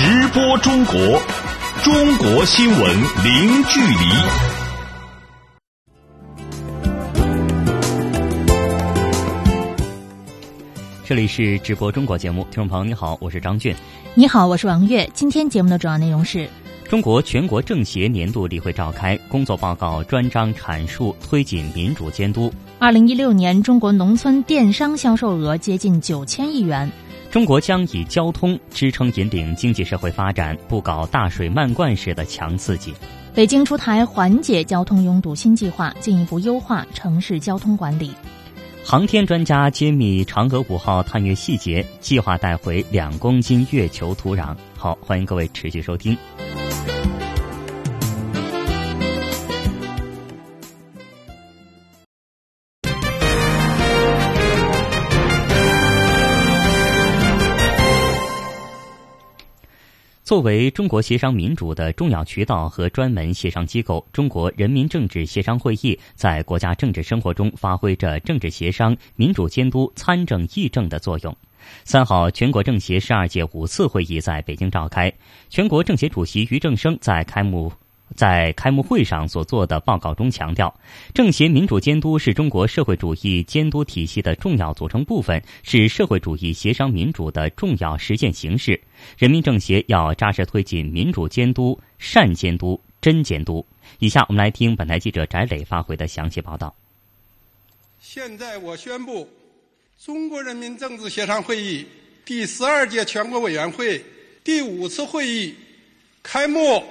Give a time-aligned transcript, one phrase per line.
[0.00, 0.96] 直播中国，
[1.82, 3.96] 中国新闻零距离。
[11.04, 13.74] 这里是直播中国节目，听众朋友你好，我是张俊。
[14.14, 15.04] 你好，我是王悦。
[15.12, 16.48] 今天节目的主要内容是：
[16.88, 22.54] 中国全国政协年度例会召开，工作报告专章阐述推进民主监督。
[22.78, 26.88] 二零一六年中国农村电商销售额接近九千亿元。
[27.30, 32.92] 中国将以交通支撑引领经济社会发展，不搞大水漫灌式的强刺激。
[33.34, 38.10] 北京出台缓解交通拥堵新计划，进一步优化城市交通管理。
[38.82, 44.56] 航天专家揭秘嫦娥五号探月细节，计划带回两公斤月球土壤。
[44.74, 46.16] 好，欢迎各位持续收听。
[60.28, 71.34] 作为中国协商民主的重要渠道和专门协商机构，中国人民政治协商会议在国家政治生活中发挥着政治协商、民主监督、参政议政的作用。
[71.84, 75.10] 三号，全国政协十二届五次会议在北京召开，
[75.48, 77.72] 全国政协主席俞正声在开幕。
[78.16, 80.74] 在开幕会上所做的报告中强调，
[81.14, 88.80] 政协民主监督是中国社会主义监督体系的重要组成部分，是社会主义协商民主的重要实践形式。
[89.16, 93.64] 人民政协要扎实推进民主监督、善监督、真监督。
[94.00, 96.74] 以下我们来听本台记者翟磊发回的详细报道。
[98.00, 99.28] 现在我宣布，
[100.02, 101.86] 中国人民政治协商会议
[102.24, 104.02] 第十二届全国委员会
[104.42, 105.54] 第五次会议
[106.22, 106.82] 开幕。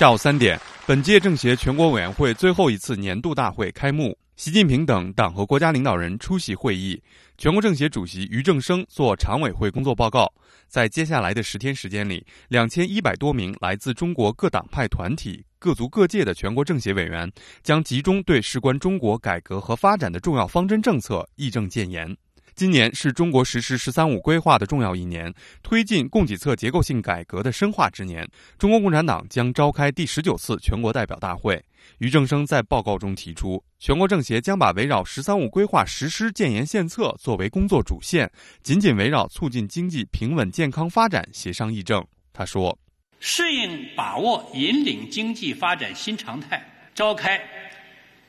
[0.00, 6.98] 下午三点，本届政协全国委员会最后一次年度大会开幕，习近平等党和国家领导人出席会议。
[7.36, 10.32] 全国政协主席俞正声作常委会工作报告。
[10.66, 17.30] 在接下来的十天时间里，两千一百多名来自中国各党派团体、各族各界的全国政协委员，
[17.62, 22.16] 将集中对事关中国改革和发展的重要方针政策议政建言。
[22.60, 25.32] 今年是中国实施“十三五”规划的重要一年，
[25.62, 28.28] 推进供给侧结构性改革的深化之年。
[28.58, 31.64] 中国共产党将召开第十九次全国代表大会。
[31.96, 38.30] 俞正声在报告中提出，全国政协将把围绕“十三五”规划实施建言献策作为工作主线，
[38.62, 42.06] 紧紧围绕促进经济平稳健康发展协商议政。
[42.30, 42.78] 他说
[43.20, 46.62] ：“适应把握引领经济发展新常态，
[46.94, 47.40] 召开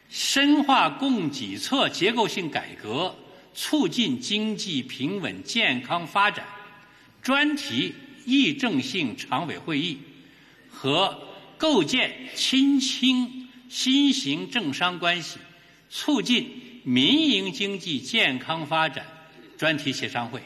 [0.07, 3.13] 深化供给侧结构性改革。”
[3.53, 6.45] 促进经济平稳健康发展
[7.21, 7.93] 专题
[8.25, 9.97] 议政性常委会议
[10.69, 15.37] 和构建亲清新型政商关系、
[15.89, 16.49] 促进
[16.83, 19.05] 民营经济健康发展
[19.57, 20.41] 专题协商会，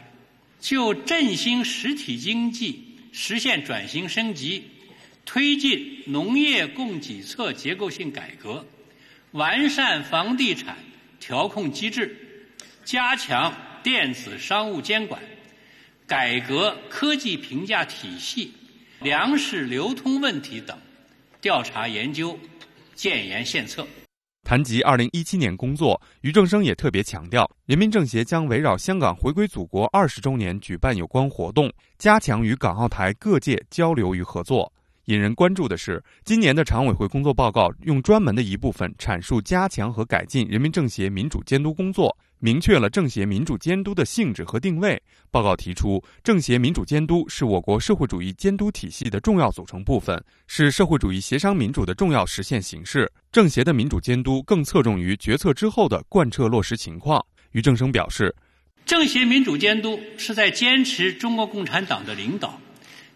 [0.59, 4.63] 就振兴实体经济、实现转型升级、
[5.25, 8.65] 推进农业供给侧结构性改革、
[9.31, 10.77] 完善房地产
[11.19, 12.24] 调控机制。
[12.85, 13.51] 加强
[13.81, 15.19] 电子商务监管，
[16.05, 18.53] 改革科技评价体系，
[19.01, 20.77] 粮食流通问题等，
[21.41, 22.37] 调查研究，
[22.93, 23.87] 建言献策。
[24.43, 34.71] 谈及二零一七年工作，俞正声也特别强调，人民政协将围绕香港回归祖国二十周年举办有关活动，加强与港澳台各界交流与合作。
[35.05, 42.15] 引人关注的是，今年的常委会工作报告用专门的一部分阐述加强和改进人民政协民主监督工作。
[42.45, 45.01] 明确了政协民主监督的性质和定位。
[45.31, 53.11] 报告提出，政协民主监督是我国社会主义监督体系的重要组成部分，是社会主义协商民主的重要实现形式。
[53.31, 57.19] 政协的民主监督更侧重于决策之后的贯彻落实情况。
[57.53, 58.35] 俞正声表示，
[58.85, 62.61] 政协民主监督是在坚持中国共产党的领导、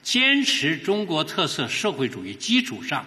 [0.01, 3.05] 坚持中国特色社会主义基础上，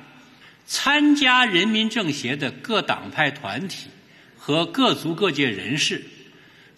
[0.66, 3.88] 参加人民政协的各党派团体。
[4.44, 6.04] 和各族各界人士，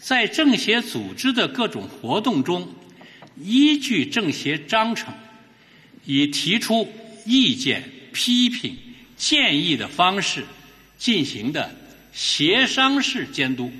[0.04, 2.68] 在政协组织的各种活动中，
[3.40, 5.14] 依据政协章程，
[6.04, 6.86] 以提出
[7.24, 7.82] 意见、
[8.12, 8.76] 批评、
[9.16, 10.44] 建议的方式
[10.98, 11.74] 进行的
[12.12, 13.72] 协商式监督。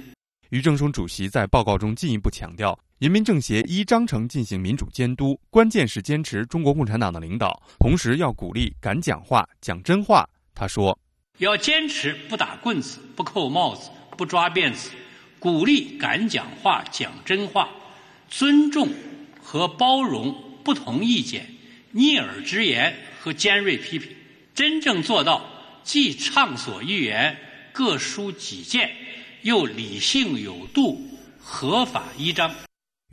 [0.49, 10.27] 俞正声主席在报告中进一步强调，人民政协依章程进行民主监督，关键是坚持中国共产党的领导，同时要鼓励敢讲话、讲真话。
[10.55, 10.99] 他说。
[11.37, 14.89] 要坚持不打棍子、不扣帽子、不抓辫子，
[15.45, 17.69] 鼓励敢讲话、讲真话，
[18.31, 18.89] 尊重
[19.43, 21.47] 和包容不同意见、
[21.91, 24.11] 逆耳之言和尖锐批评，
[24.55, 25.45] 真正做到
[25.83, 27.37] 既畅所欲言、
[27.75, 28.91] 各抒己见，
[29.43, 31.07] 又理性有度、
[31.39, 32.51] 合法依章。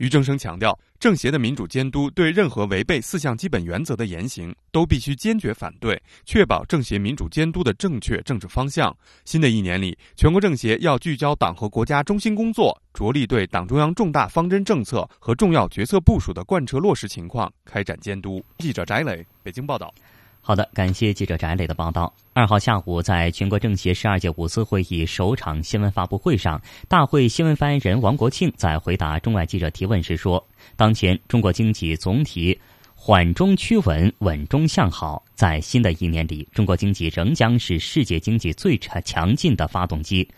[0.02, 8.92] 俞正声强调，政协的民主监督对任何违背四项基本原则的言行，都必须坚决反对，确保政协民主监督的正确政治方向。
[9.24, 18.44] 新的一年里，全国政协要聚焦党和国家中心工作，着力对党中央重大方针政策和重要决策部署的贯彻落实情况开展监督。
[18.58, 19.94] 记者翟磊，北京报道。
[20.44, 22.12] 好的，感谢记者翟磊的报道。
[22.32, 30.44] 二号下午，在全国政协十二届五次会议首场新闻发布会上，大会新闻发言人王国庆在回答中外记者提问时说
[30.74, 32.58] ：“当前中国经济总体
[32.92, 35.22] 缓中趋稳，稳中向好。
[35.36, 40.28] 在新的一年里，中国经济仍将是世界经济最强强劲的发动机。”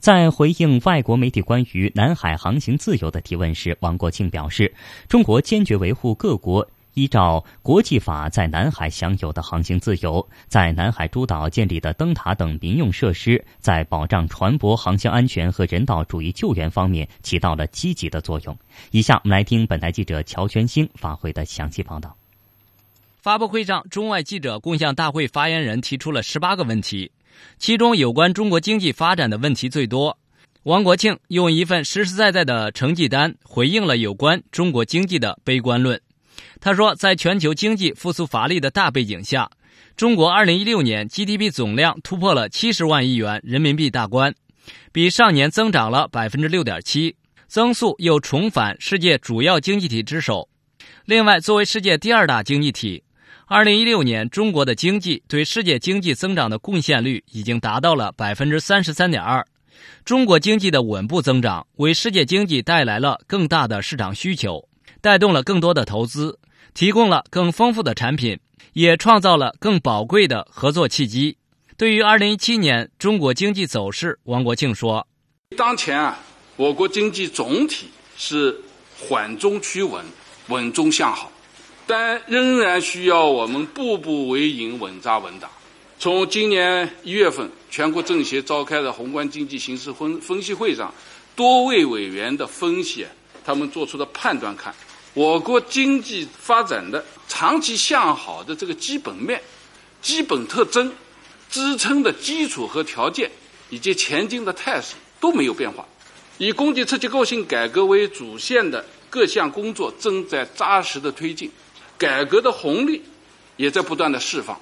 [0.00, 4.74] 在回应外国媒体关于南海航行自由的提问时，王国庆表示
[5.08, 18.56] ：“中国坚决维护各国。”依照国际法在南海享有的航行自由，在南海诸岛建立的灯塔等民用设施，在保障船舶航行安全和人道主义救援方面起到了积极的作用。
[18.90, 22.16] 以下我们来听本台记者乔全兴发回的详细报道。
[23.20, 27.12] 发布会上，中外记者共向大会发言人提出了十八个问题，
[27.56, 30.18] 其中有关中国经济发展的问题最多。
[30.64, 36.00] 王国庆用一份实实在在的成绩单回应了有关中国经济的悲观论。
[36.60, 39.50] 他说，在全球经济复苏乏力的大背景下，
[39.96, 44.34] 中国2016年 GDP 总量突破了70万亿元人民币大关，
[44.92, 47.14] 比上年增长了6.7%，
[47.46, 50.48] 增速又重返世界主要经济体之首。
[51.04, 53.02] 另外，作为世界第二大经济体
[53.48, 59.44] ，2016年中国的经济对世界经济增长的贡献率已经达到了33.2%。
[60.04, 64.68] 中国经济的稳步增长，为世界经济带来了更大的市场需求，
[65.02, 66.38] 带动了更多的投资。
[66.74, 68.40] 提供了更丰富的产品，
[68.72, 71.36] 也创造了更宝贵的合作契机。
[71.76, 75.06] 对于2017年中国经济走势，王国庆说
[75.54, 76.18] ：“当前啊，
[76.56, 78.58] 我国经济总体是
[78.98, 80.02] 缓中趋稳，
[80.48, 81.30] 稳中向好，
[81.86, 85.50] 但仍然需要我们步步为营，稳扎稳打。
[85.98, 90.90] 从今年一月份全国政协召开的宏观经济形势分分析会上，
[91.36, 93.06] 多位委员的分析，
[93.44, 94.74] 他们做出的判断看。”
[95.14, 99.42] 我国经济发展的长期向好的这个基本面、
[100.00, 100.90] 基本特征、
[101.50, 103.30] 支撑的基础和条件，
[103.68, 105.86] 以及前进的态势都没有变化。
[106.38, 111.50] 以供给侧结构性改革为主线的各项工作正在扎实的推进，
[111.98, 113.02] 改革的红利
[113.58, 114.58] 也在不断的释放。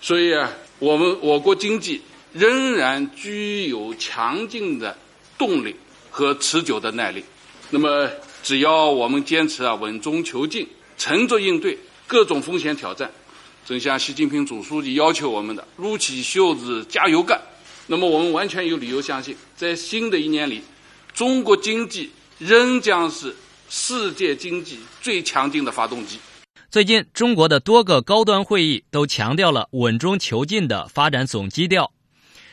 [0.00, 2.00] 所以啊，我们我国经济
[2.32, 4.96] 仍然具有强劲的
[5.36, 5.76] 动力
[6.10, 7.22] 和持久的耐力。
[7.68, 8.08] 那么。
[8.42, 10.68] 只要我们坚持啊稳中求进，
[10.98, 13.10] 沉着应对各种风险挑战，
[13.64, 17.40] 正像习近平总书记要求我们的，撸起袖子加油干。
[17.86, 20.60] 那么我们完全有理由相信，在新的一年里，
[21.14, 23.34] 中国经济仍将是
[23.68, 26.18] 世界经济最强劲的发动机。
[26.70, 31.92] 最近，中国的多个高端会议都强调了稳中求进的发展总基调。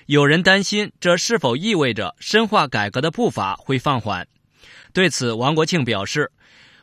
[0.07, 4.27] 有人担心，这是否意味着深化改革的步伐会放缓？
[4.91, 6.31] 对此，王国庆表示：“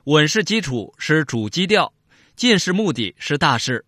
[0.04, 1.92] 稳是基础，是主基调；
[2.36, 3.84] 进是目的，是大事。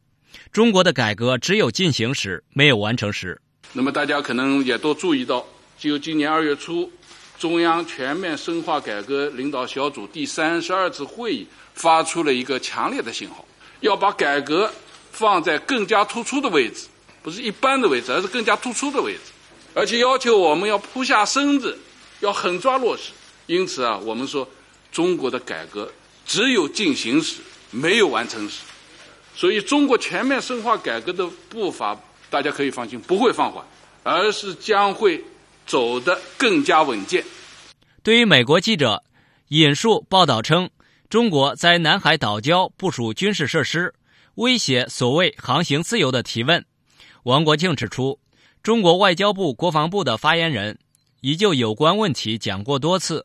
[0.53, 3.41] 中国的改革只有进行时，没有完成时。”
[3.73, 5.47] 那么，大家可能也都注意到，
[5.79, 6.91] 就今年二月初，
[7.39, 13.47] 中央全面深化改革领导小组第三十二次会议发出了一个强烈的信号，
[13.81, 14.73] 要把改革
[15.13, 16.87] 放在更加突出的位置，
[17.23, 19.21] 不是一般的位置，而是更加突出的位置，
[19.75, 21.79] 而且要求我们要扑下身子，
[22.21, 23.13] 要狠抓落实。
[23.49, 24.47] 因此啊，我们说，
[24.93, 25.91] 中国的改革
[26.27, 27.41] 只有进行时，
[27.71, 28.61] 没有完成时。
[29.35, 33.65] 所以，中国全面深化改革的步伐，大家可以放心，不会放缓，
[34.03, 35.25] 而是将会
[35.67, 37.25] 走得更加稳健。
[38.03, 39.03] 对于美国记者
[39.49, 40.69] 引述报道称，
[41.09, 43.95] 中国在南海岛礁部署军事设施，
[44.35, 46.63] 威胁所谓航行自由的提问，
[47.23, 48.19] 王国庆指出，
[48.63, 50.79] 中国外交部、国防部的发言人
[51.23, 53.25] 已就有关问题讲过多次。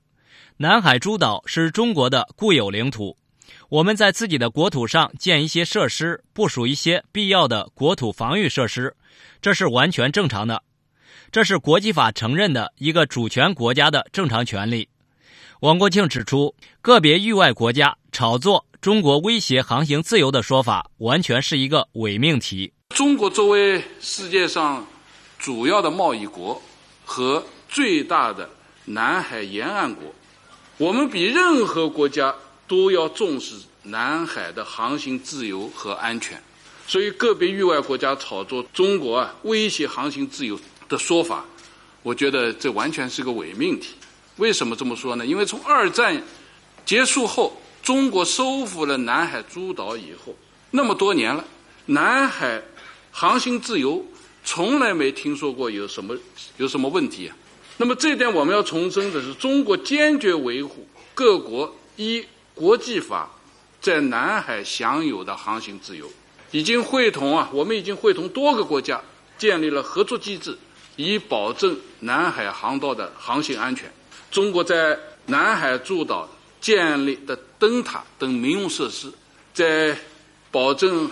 [0.63, 3.17] 南海诸岛是中国的固有领土，
[3.67, 8.95] 我们在自己的国土上建一些设施，部署一些必要的国土防御设施，
[9.41, 10.63] 这是完全正常的，
[11.33, 14.87] 这是国际法承认的一个主权国家的正常权利。
[15.59, 22.71] 王国庆指出，个别域外国家炒作中国威胁航行自由的说法，完全是一个伪命题。
[22.95, 24.87] 中国作为世界上
[25.37, 26.61] 主要的贸易国
[27.03, 28.49] 和最大的
[28.85, 30.03] 南海沿岸国。
[30.77, 32.33] 我们比任何国家
[32.67, 36.41] 都要重视南海的航行自由和安全，
[36.87, 41.45] 所以个别域外国家炒作中国啊威胁航行自由的说法，
[42.01, 43.89] 我觉得这完全是个伪命题。
[44.37, 45.25] 为什么这么说呢？
[45.25, 46.19] 因为从二战
[46.85, 50.35] 结束后，中国收复了南海诸岛以后，
[50.71, 51.45] 那么多年了，
[51.85, 52.59] 南海
[53.11, 54.03] 航行自由，
[54.43, 56.17] 从来没听说过有什么
[56.57, 57.37] 有什么问题啊。
[57.77, 63.29] 那么这一点我们要重申的是，中国坚决维护各国依国际法
[63.81, 66.07] 在南海享有的航行自由，
[66.51, 69.01] 已经会同啊，我们已经会同多个国家
[69.37, 70.57] 建立了合作机制，
[70.95, 73.91] 以保证南海航道的航行安全。
[74.29, 76.29] 中国在南海诸岛
[76.61, 79.11] 建立的灯塔等民用设施，
[79.53, 79.97] 在
[80.51, 81.09] 保证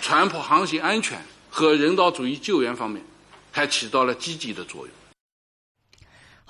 [0.00, 3.04] 船舶航行安全和人道主义救援方面，
[3.52, 4.97] 还起到了积极的作用。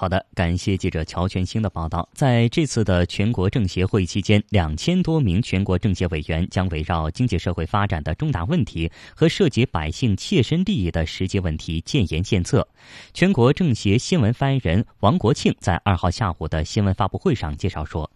[0.00, 2.08] 好的，感谢记者乔全兴的报道。
[2.14, 12.64] 在这次的全国政协会议期间，两千多名全国政协委员将围绕经济社会发展的重大问题和涉及百姓切身利益的实际问题建言献策。
[13.12, 18.08] 全国政协新闻发言人王国庆在二号下午的新闻发布会上介绍说，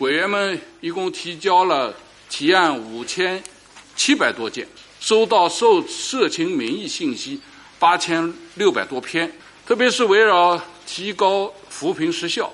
[0.00, 1.94] 委员们一共提交了
[2.28, 3.42] 提案五千
[3.94, 4.68] 七百多件，
[5.00, 7.40] 收到受社情民意信息
[7.78, 9.32] 八千六百多篇。
[9.66, 10.56] 特别是围绕
[10.86, 12.48] 提高扶贫实效、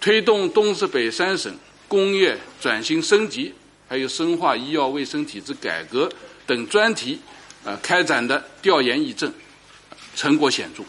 [0.00, 1.54] 推动东四北三省
[1.86, 3.54] 工业转型升级，
[3.86, 6.10] 还有深化医药卫生体制改革
[6.44, 7.20] 等专题，
[7.62, 9.32] 呃，开展的调研议政
[10.16, 10.82] 成果显著。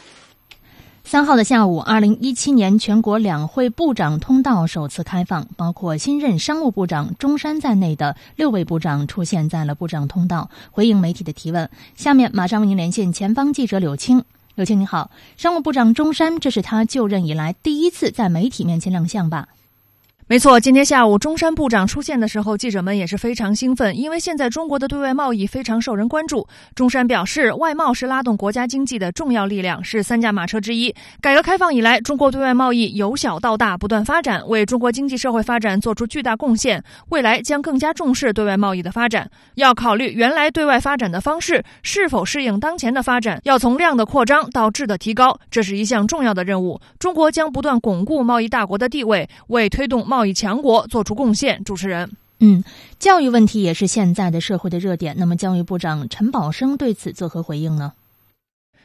[1.03, 11.69] 三号的下午，二零一七年全国两会部长通道首次开放，包括新任商务部长钟山在内的六位部长出现在了部长通道，回应媒体的提问。
[11.95, 14.25] 下面马上为您连线前方记者柳青。
[14.57, 19.49] 刘青，你好，商务部长钟山，这是他就任以来第一次在媒体面前亮相吧？
[20.29, 26.45] 没错，今天下午中山部长出现的时候，记者们也是非常兴奋，因为现在中国的对外贸易非常受人关注。
[26.75, 30.93] 中山表示，外贸是拉动国家经济的重要力量，是三驾马车之一。
[31.21, 36.83] 改革开放以来，中国对外贸易由小到大不断发展，为中国经济社会发展做出巨大贡献。
[37.07, 46.81] 未来将更加重视对外贸易的发展，要考虑原来对外发展的方式是否适应当前的发展，要从量的扩张到质的提高，这是一项重要的任务。
[46.99, 50.16] 中国将不断巩固贸易大国的地位，为推动贸。
[50.17, 51.63] 贸易强国做出贡献。
[51.63, 52.63] 主持人，嗯，
[52.97, 55.13] 教育问题也是现在的社会的热点。
[55.15, 57.93] 那么，教育部长陈宝生对此作何回应呢？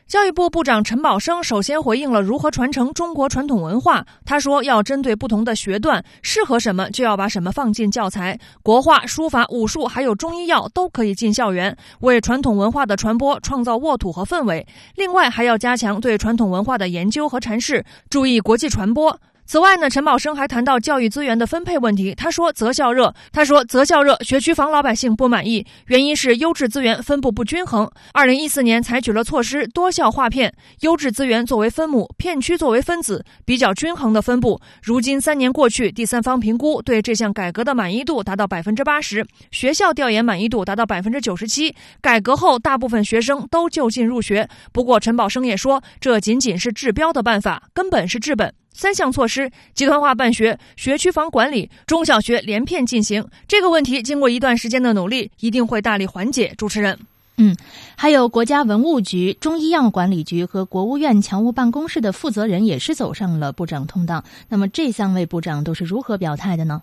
[0.07, 4.05] 教育部部长陈宝生首先回应了如何传承中国传统文化。
[4.27, 8.39] 他说，要针对不同的学段，适合什么就要把什么放进教材。
[8.63, 14.67] 国画、书法、武术，还有中医药都可以进校园，为传统文化的传播创造沃土和氛围。
[14.97, 19.19] 另外，还要加强对传统文化的研究和阐释，注意国际传播。
[19.45, 22.15] 此外呢，陈宝生还谈到教育资源的分配问题。
[22.15, 27.91] 他说：“择校热，他说择校热，学区房老百姓不满意，原因是优质资源分布不均衡。
[28.15, 34.59] 二零一四年采取了措施，多校划片，优质资源作为分母，片区作为分子，比较均衡的分布。
[34.83, 41.75] 如今三年过去，第三方评估对这项改革的满意度达到百分之八十，学校调研满意度达到百分之九十七。
[42.01, 44.49] 改革后，大部分学生都就近入学。
[44.73, 53.27] 不过，陈宝生也说，这仅仅是治标的办法，根本是治本。”三项措施：集团化办学、学区房管理、中小学连片进行。
[53.47, 56.55] 这个问题经过一段时间的努力，一定会大力缓解。
[56.57, 56.99] 主持人，
[57.37, 57.57] 嗯，
[57.97, 64.25] 还有国家文物局、中医药管理局和国务院侨务办公室的负责人也是走上了部长通道。
[64.49, 66.83] 那么这三位部长都是如何表态的呢？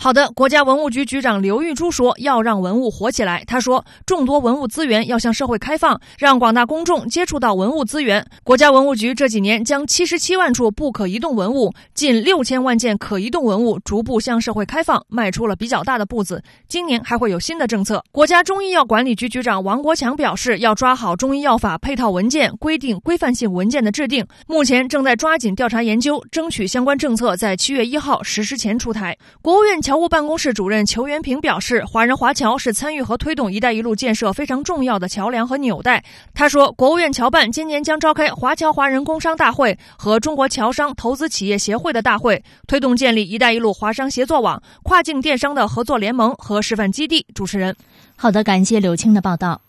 [0.00, 8.24] 好的，国家文物局局长刘玉珠说：“要让文物活起来。”他说：“众多文物资源要向社会开放，让广大公众接触到文物资源。
[8.44, 16.40] 国家文物局这几年将七十七万处不可移动文物、近六千万件可移动文物逐步向社会开放，迈出了比较大的步子。
[16.68, 29.82] 今年还会有新的政策。”国家中医药管理局局长王国强表示：“要抓好中医药法配套文件规定、规范性文件的制定，目前正在抓紧调查研究，争取相关政策在七月一号实施前出台。”国务院。
[29.88, 36.04] 侨务办公室主任裘元平表示，华人华侨是参与和推动“一带一路”建设非常重要的桥梁和纽带。
[36.34, 47.24] 他说，国务院侨办今年将召开华侨华人工商大会和中国侨商投资企业协会的大会，推动建立“一带一路”华商协作网、跨境电商的合作联盟和示范基地。
[47.34, 47.74] 主持人，
[48.14, 49.62] 好的，感谢柳青的报道。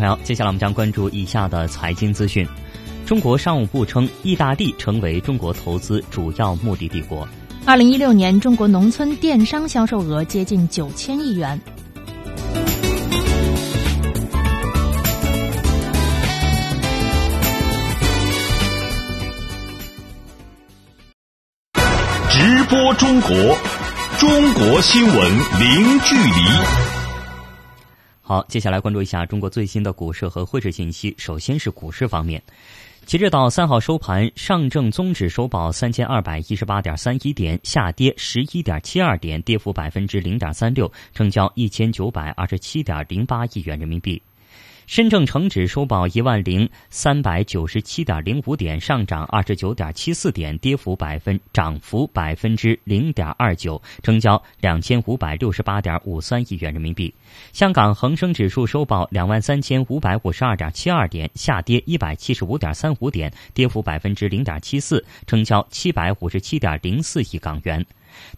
[0.00, 2.48] 朋友，接下来我们将关注以下的财经资讯。
[3.04, 7.28] 中国商务部称，意大利成为中国投资主要目的地国。
[7.66, 11.60] 二零一六年，中国农村电商销售额接近九千亿元。
[22.30, 23.30] 直播中国。
[24.18, 26.99] 中国新闻零距离。
[28.30, 31.12] 好，接下来关注一下中国最新的股市和汇市信息。
[31.18, 32.40] 首先是股市方面。
[33.04, 44.22] 截止到三号收盘，上证综指收报三千二百一十八点三一点，下跌十一点七二点，跌幅百分之零点三六，成交一千九百二十七点零八亿元人民币。
[44.90, 57.14] 深证成指收报一万零三百九十七点零五点，上涨二十九点七四点，跌幅百分涨幅百分之零点二九，成交两千五百六十八点五三亿元人民币。
[57.52, 67.86] 香港恒生指数收报两万三千五百五十二点七二点，下跌一百七十五点三五点，跌幅百分之零点七四，成交七百五十七点零四亿港元。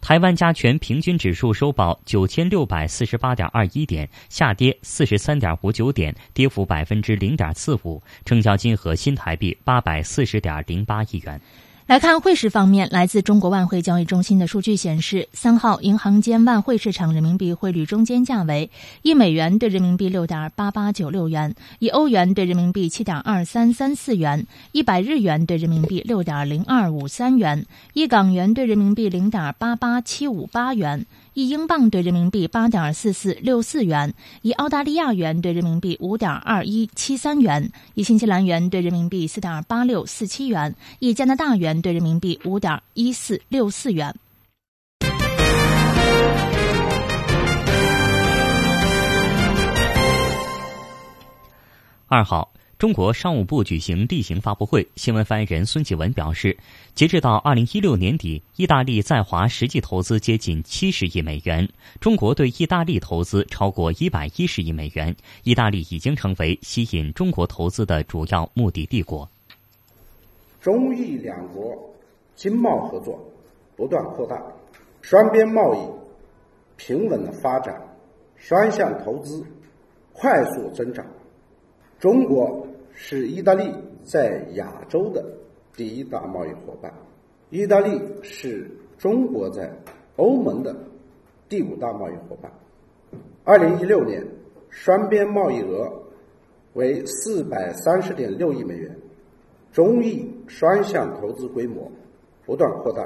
[0.01, 11.39] 台湾加权平均指数收报九千六百四十八点二一点，下跌四十三点五九点，跌幅百分之零点四五，成交金额新台币八百四十点零八亿元。
[11.85, 18.71] 来看汇市方面，来自中国外汇交易中心的数据显示，三号银行间外汇市场人民币汇率中间价为
[19.01, 31.05] 一美元兑人民币六点八八九六元，一欧元兑人民币七点二三三四元，一百日元兑人民币六点零二五三元，一港元兑人民币零点八八七五八元。
[31.33, 34.13] 一英镑兑人民币八点四四六四元，
[34.43, 44.15] 一澳大利亚元兑人民币五点二一七三元，一新西兰元兑人民币四点八六四七元，一加拿大元兑人民币五点一四六四元。
[52.07, 52.51] 二号。
[52.83, 56.57] 中国商务部举行例行发布会，新闻发言人孙继文表示，
[56.93, 61.69] 截至到二零一六年底，意大利在华实际投资接近七十亿美元，
[62.01, 69.29] 中国对意大利投资超过一百一十亿美元，意大利已经成为吸引中国投资的主要目的地国。
[70.59, 71.95] 中意两国
[72.35, 73.17] 经贸合作
[73.77, 74.43] 不断扩大，
[75.01, 75.87] 双边贸易
[76.75, 77.81] 平稳的发展，
[78.35, 79.41] 双向投资
[80.11, 81.05] 快速增长，
[81.97, 82.67] 中国。
[82.95, 85.25] 是意大利在亚洲的
[85.75, 86.93] 第一大贸易伙伴，
[87.49, 89.71] 意大利是中国在
[90.15, 90.75] 欧盟的
[91.49, 92.51] 第五大贸易伙伴。
[93.43, 94.25] 二零一六年，
[94.69, 95.91] 双边贸易额
[96.73, 98.95] 为四百三十点六亿美元，
[99.71, 101.91] 中意双向投资规模
[102.45, 103.05] 不断扩大，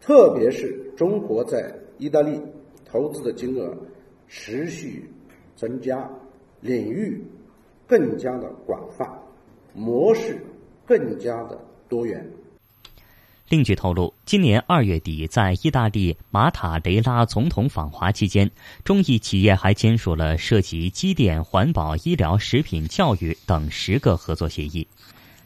[0.00, 2.40] 特别是中国在意大利
[2.84, 3.76] 投资的金额
[4.26, 5.08] 持续
[5.54, 6.10] 增加，
[6.60, 7.22] 领域
[7.86, 9.06] 更加的广泛。
[9.76, 10.42] 模式
[10.86, 12.26] 更加的多元。
[13.48, 18.50] 另据透露，今年二月底，在意大利马塔雷拉总统访华期间，
[18.82, 24.88] 中意企业还签署了涉及机电、环保、医疗、食品、教育等十个合作协议。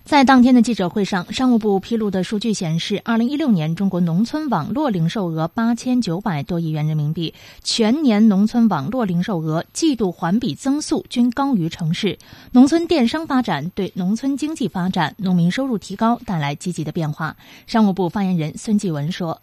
[0.04, 7.32] 在当天的记者会上，商务部披露的数据显示，二零一六年中国农村网络零售额八千九百多亿元人民币，
[7.62, 12.18] 全年农村网络零售额季度环比增速均高于城市。
[12.50, 17.36] 农村电商发展对农村经济发展、农民收入提高带来积极的变化。
[17.66, 19.40] 商务部发言人孙继文说：“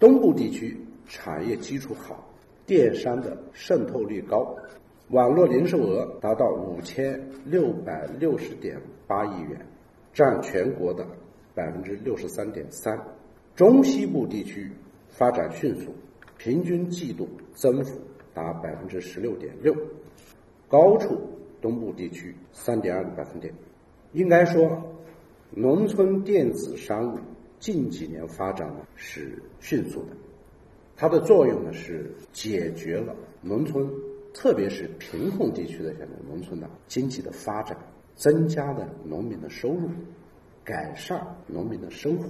[0.00, 0.76] 东部地区
[1.08, 2.16] 产业基础好，
[2.66, 4.52] 电商的渗透率高，
[5.10, 8.76] 网络零售额达到五千六百六十点
[9.06, 9.64] 八亿元。”
[10.12, 11.06] 占全国的
[11.54, 12.98] 百分之六十三点三，
[13.54, 14.70] 中西部地区
[15.08, 15.94] 发展迅速，
[16.38, 18.00] 平均季度增幅
[18.34, 19.74] 达百分之十六点六，
[20.68, 21.20] 高出
[21.60, 23.52] 东部地区三点二个百分点。
[24.12, 24.82] 应该说，
[25.50, 27.18] 农村电子商务
[27.58, 30.16] 近几年发展呢是迅速的，
[30.96, 33.90] 它的作用呢是解决了农村，
[34.34, 37.76] 特别是贫困地区的这种农村的经济的发展。
[38.22, 39.90] 增加了农民的收入，
[40.62, 42.24] 改善农民的生活。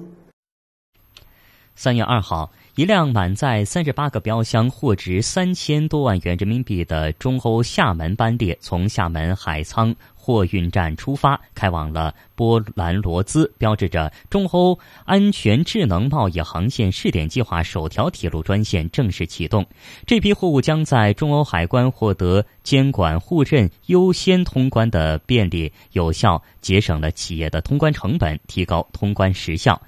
[1.74, 9.94] 三月二号，一辆满载三十八个标箱、货值三千多万元人民币的中欧厦门班列从厦门海沧。
[10.22, 19.66] 货运站出发，开往了波兰罗兹，标志着中欧安全智能贸易航线试点计划首条铁路专线正式启动。
[20.06, 29.82] 这批货物将在中欧海关获得监管互认、优先通关的便利，有效节省了企业的通关成本，提高通关时效。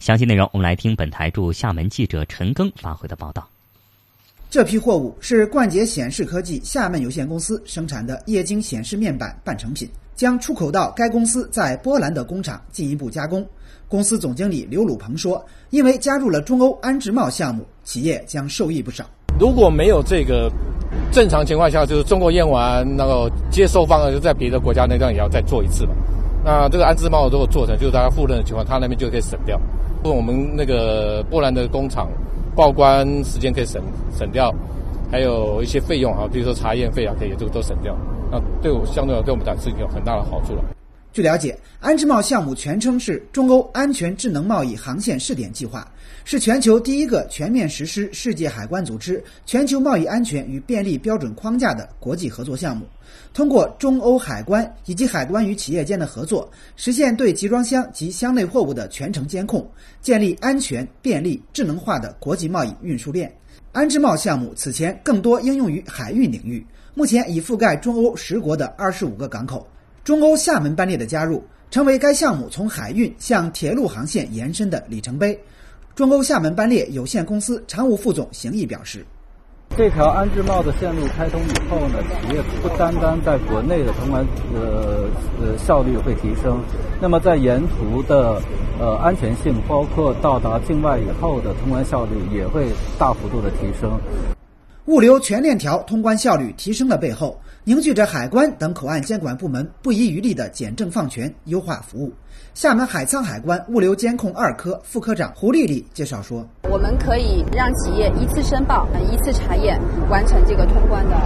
[0.00, 3.48] 详细内容，我们来听本台驻厦门记者陈庚发回的报道。
[4.48, 13.44] 这批货物是冠捷显示科技厦门有限公司生产的液晶显示面板半成品，将出口到该公司在波兰的工厂进一步加工。
[13.88, 19.04] 公司总经理刘鲁鹏说：“因为加入了中欧安智贸项目，企业将受益不少。
[19.38, 20.50] 如果没有这个，
[21.12, 25.92] 正常情况下就是中国验完那个接收方案，就在别的国家那边也要再做一次嘛。
[26.44, 29.60] 那这个安智贸如果做成，就是大家互认的情况，他那边就可以省掉。
[30.04, 32.08] 我们那个波兰的工厂。”
[32.56, 34.50] 报关时间可以省省掉，
[35.12, 37.94] 还有一些费用啊，比如说查验费啊，可以都都省掉。
[38.30, 40.64] 那对我相对来对我们讲是有很大的好处了。
[41.16, 45.90] 据了解，安之贸项目全称是中欧安全智能贸易航线试点计划，
[46.26, 52.84] 是全球第一个全面实施世界海关组织全球贸易安全与便利标准框架的国际合作项目。
[53.32, 59.66] 通过中欧海关以及海关与企业间的合作，实现对集装箱及箱内货物的全程监控，
[60.02, 63.34] 建立安全、便利、智能化的国际贸易运输链。
[63.72, 69.66] 安之贸项目此前更多应用于海运领域，目前已覆盖中欧十国的二十五个港口。
[70.06, 75.36] 中欧厦门班列的加入，成为该项目从海运向铁路航线延伸的里程碑。
[75.96, 79.04] 中欧厦门班列有限公司常务副总邢毅表示
[79.76, 85.08] ：“这条安置贸的线路开通以后呢，企业不单单在国内的通关呃
[85.40, 86.62] 呃效率会提升，
[87.02, 88.40] 那么在沿途的
[88.78, 93.98] 呃安全性，包括到达境外以后的通关效率也会大幅度的提升。
[94.84, 97.36] 物流全链条通关效率提升的背后。”
[97.68, 102.12] 凝聚着海关等口岸监管部门不遗余力的简政放权、优化服务。
[102.54, 111.16] 厦门海沧海关物流监控二科副科长胡丽丽介绍说：“我们可以让企业一次申报、一次查验完成这个通关的，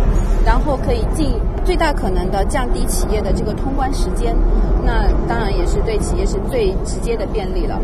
[0.43, 4.35] 然后可以尽最大可能的降低企业的这个通关时间。
[4.83, 7.79] 那当然也是对企业是最直接的便利了。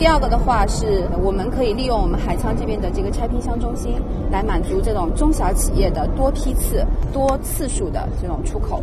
[0.00, 8.82] 第二个的话是，我们可以利用我们海沧这边的这个拆拼箱中心，来满足这种中小企业的多批次、多次数的。”这种出口，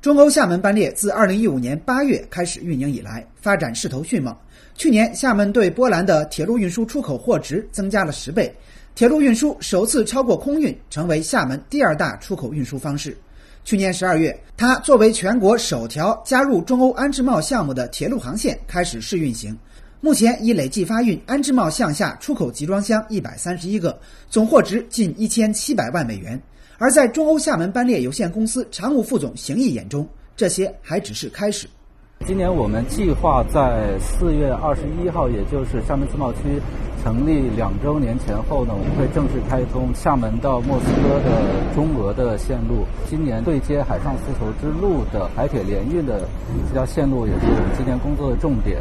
[0.00, 4.34] 中欧厦门班列自二零一五年八月开始运营以来，发展势头迅猛。
[4.74, 8.54] 去年，厦门对波兰的铁路运输出口货值增加了十倍，
[8.94, 13.16] 铁路运输首次超过空运，成为厦门第二大出口运输方式。
[13.62, 19.56] 去年十二月，它作为全国首条加入中欧安置贸项目的铁路航线开始试运行，
[20.00, 26.40] 目前已累计发运安置贸向下出口集装箱一百三十一个，总货值近一千七百万美元。
[26.80, 31.68] 而在中欧厦门班列有限公司常务副总邢毅眼中，这些还只是开始。
[32.26, 36.38] 今年我们计划在四月二十一号，也就是厦门自贸区
[37.04, 42.86] 成立两周年前后呢，我们会正式开通厦门到莫斯科的中俄的线路。
[43.06, 46.26] 今年对接海上丝绸之路的海铁联运的
[46.68, 48.80] 这条线路，也是我们今年工作的重点。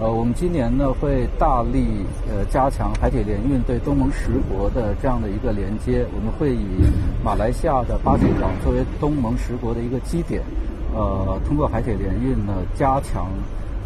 [0.00, 6.06] 呃，我们今年呢会大力呃加强海铁联运对东盟十国的这样的一个连接。
[6.14, 6.64] 我们会以
[7.22, 10.40] 马来西亚的巴士港作为东盟十国的一个基点，
[10.94, 13.28] 呃，通过海铁联运呢加强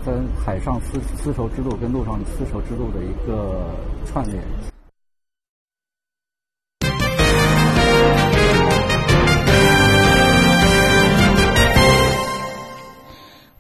[0.06, 3.66] 跟海上丝丝绸之路跟陆上丝绸之路的一个
[4.06, 4.40] 串联。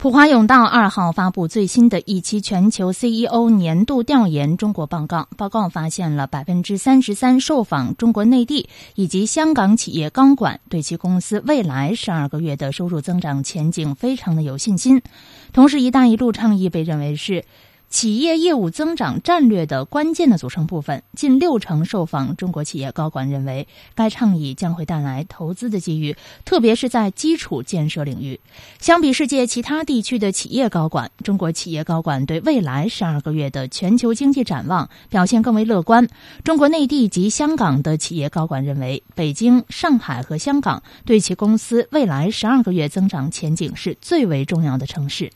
[0.04, 5.28] 普华永道二号发布最新的一期全球 CEO 年度调研中国报告。
[5.38, 15.00] 报告发现了百分之三十三受访中国内地以及香港企业高管对其公司未来十二个月的收入增长前景非常的有信心。
[15.54, 17.42] 同时，“一带一路”倡议被认为是。
[17.94, 28.40] 企业业务增长战略的关键的组成部分，近六成受访中国企业高管认为，该倡议将会带来投资的机遇，特别是在基础建设领域。
[28.80, 36.08] 相比世界其他地区的企业高管，中国企业高管对未来十二个月的全球经济展望表现更为乐观。
[36.42, 45.30] 中国内地及香港的企业高管认为，北京、上海和香港对其公司未来十二个月增长前景是最为重要的城市。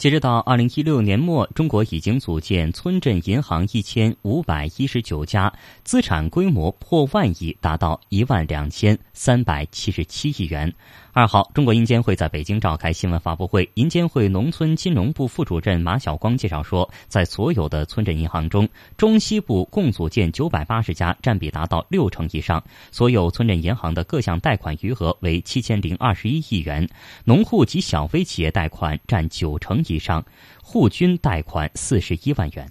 [0.00, 5.52] 截止到二零一六年末，中国已经组建村镇银行一千五百一十九家，
[5.84, 10.72] 资产规模破万亿，达到一万两千三百七十七亿元。
[11.12, 13.68] 二号，中国银监会在北京召开新闻发布会。
[13.74, 22.62] 银监会农村金融部副主任马晓光介绍说，在所有的村镇银行中，中西部共组建九百八十家，占比达到六成以上。
[22.92, 26.88] 所有村镇银行的各项贷款余额为七千零二十一亿元，
[27.24, 30.24] 农户及小微企业贷款占九成以上，
[30.62, 32.70] 户均贷款四十一万元。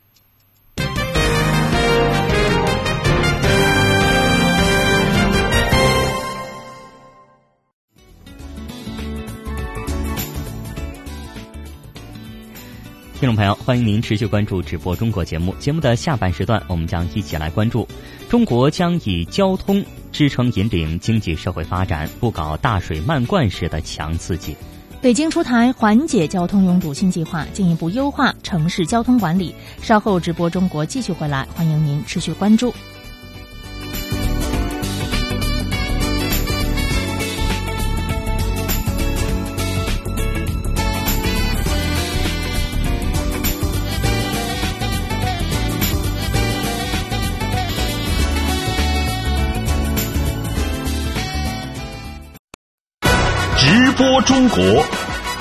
[13.19, 15.53] 听众朋友，欢迎您持续关注直播中国节目。
[15.59, 17.85] 节目的下半时段，我们将一起来关注：
[18.29, 24.55] 中国将以交通支撑引领经济社会发展，不搞大水漫灌式的强刺激。
[25.01, 29.53] 北京出台缓解交通拥堵新计划，进一步优化城市交通管理。
[29.81, 32.73] 稍后直播中国继续回来，欢迎您持续关注。
[54.21, 54.57] 中国，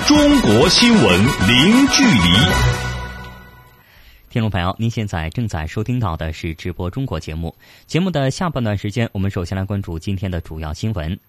[0.07, 2.29] 中国新闻零距离。
[4.29, 7.53] 听众朋友，您现在正在收听到的是直播中国节目。
[7.87, 11.19] 节目的下半段时间，我们首先来关注今天的主要新闻。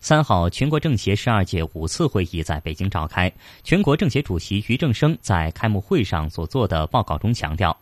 [0.00, 3.30] 三号，全国政协十二届五次会议在北京召开。
[3.62, 7.76] 全国政协主席俞正声在开幕会上所做的报告中强调，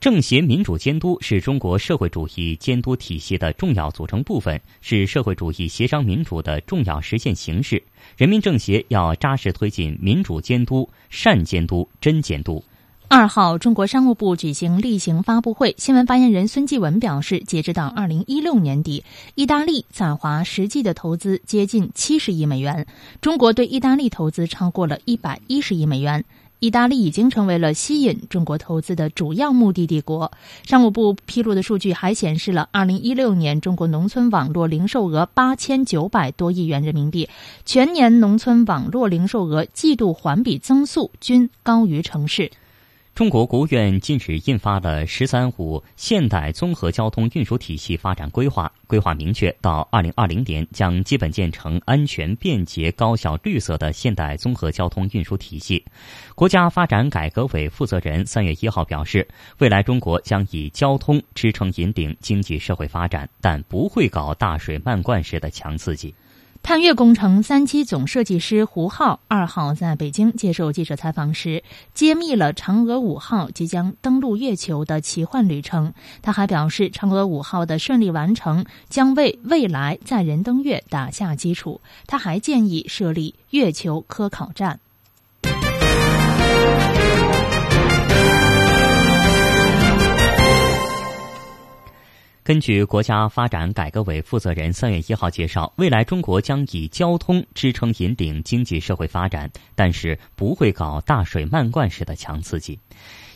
[0.00, 7.82] 政协民主监督是中国社会主义监督体系的重要组成部分，是社会主义协商民主的重要实现形式。
[8.16, 12.64] 人民政协要扎实推进民主监督、善监督、真监督。
[13.08, 22.86] 二号，中国商务部举行例行发布会，新闻发言人孙继文表示，截止到二零一六年底，意大利在华实际的投资接近七十亿美元，
[23.20, 26.24] 中国对意大利投资超过了一百一十亿美元。
[26.60, 30.30] 意大利已经成为了吸引中国投资的主要目的地国。
[30.62, 37.28] 商务部披露的数据还显示了，二零一六年中国农村网络零售额八千九百多亿元人民币，
[37.64, 42.50] 全年农村网络零售额季度环比增速均高于城市。
[43.20, 55.84] 中国国务院近日印发了“十三五”现代综合交通运输体系发展规划，规划明确，到二零二零年将基本建成安全、便捷、高效、绿色的现代综合交通运输体系。
[56.34, 59.28] 国家发展改革委负责人三月一号表示，
[59.58, 66.14] 未来中国将以交通支撑引领经济社会发展，但不会搞大水漫灌式的强刺激。
[66.62, 75.92] 探月工程三期总设计师胡浩二号在北京接受记者采访时，揭秘了嫦娥五号即将登陆月球的奇幻旅程。
[76.22, 81.80] 他还表示，嫦娥五号的顺利完成将为未来载人登月打下基础。
[82.06, 84.78] 他还建议设立月球科考站。
[92.50, 102.76] 根据国家发展改革委负责人三月一号介绍，未来中国将以交通支撑引领经济社会发展，但是不会搞大水漫灌式的强刺激。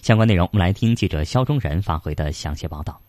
[0.03, 3.01] 相关内容，我们来听记者肖忠仁发回的详细报道。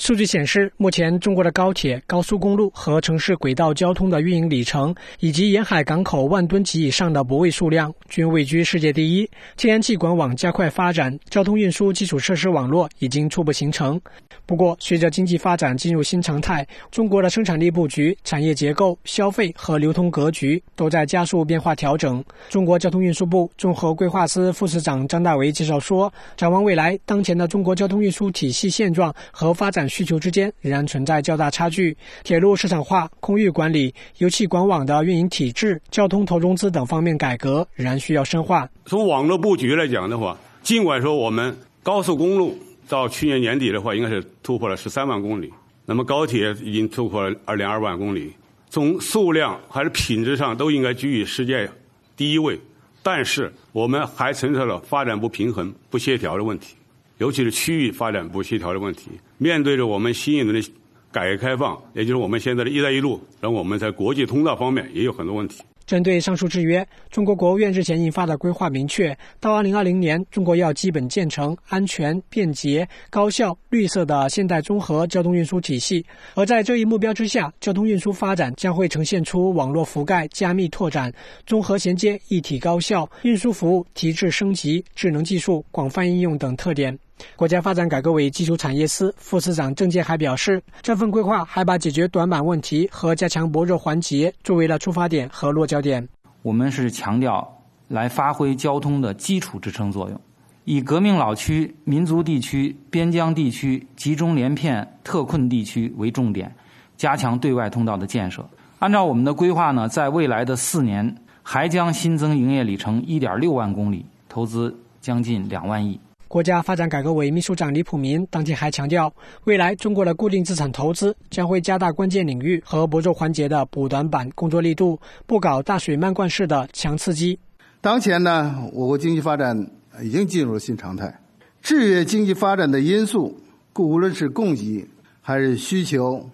[0.00, 9.30] 数据显示，目前中国的高铁、高速公路和城市轨道交通的运营里程，以及沿海港口万吨级以上的泊位数量，均位居世界第一。
[9.58, 14.00] 天然气管网加快发展，交通运输基础设施网络已经初步形成。
[14.46, 22.24] 不过，随着经济发展进入新常态，中国的生产力布局、产业结构、消费和流通格局都在加速变化调整。
[22.48, 38.66] 中国交通运输部综合规划司副司长张大为介绍说：“展望未来，当前的中国交通运输体系现状和发展。”需求之间仍然存在较大差距，铁路市场化、空域管理、油气管网的运营体制、交通投融资等方面改革仍然需要深化。
[38.86, 42.56] 从网络布局来讲的话，尽管说我们高速公路
[42.88, 45.52] 到去年年底的话，应该是突破了十三万公里，
[45.84, 48.32] 那么高铁已经突破了二点二万公里，
[48.70, 51.68] 从数量还是品质上都应该居于世界
[52.16, 52.58] 第一位，
[53.02, 56.76] 但是我们还存在了发展不平衡、不协调的问题。
[57.20, 60.70] 尤其是区域发展不协调的问题，面对着我们新一轮的
[61.12, 65.62] 改革开放，也就是我们现在的一带一路，让我们在国际通道方面也有很多问题。
[65.84, 76.02] 针对上述制约，中国国务院日前印发的规划明确，到二零二零年，中国要基本建成安全、便捷、高效、绿色的现代综合交通运输体系。
[76.34, 81.12] 而在这一目标之下，交通运输发展将会呈现出网络覆盖加密拓展、
[81.44, 86.96] 综合衔接一体高效、运输服务提质升级、智能技术广泛应用等特点。
[87.36, 96.06] 国家发展改革委基础产业司副司长郑建还表示，这份规划还把解决短板问题和加强薄弱环节作为了出发点和落脚点。
[96.42, 97.46] 我们是强调
[97.88, 100.20] 来发挥交通的基础支撑作用，
[100.64, 106.54] 以革命老区、民族地区、边疆地区、集中连片特困地区为重点，
[106.96, 108.48] 加强对外通道的建设。
[108.78, 116.00] 按照我们的规划呢，在未来的四年，还将新增营业里程1.6万公里，投资将近两万亿。
[116.30, 119.12] 国家发展改革委秘书长李普民当天还强调，
[119.46, 127.36] 未来中国的固定资产投资将会加大关键领域和薄弱环节的补短板工作力度，不搞大水漫灌式的强刺激。
[127.80, 129.72] 当前呢，我国经济发展
[130.04, 131.20] 已经进入了新常态，
[131.62, 133.36] 制约经济发展的因素，
[133.76, 134.86] 无论是供给
[135.20, 136.30] 还是需求，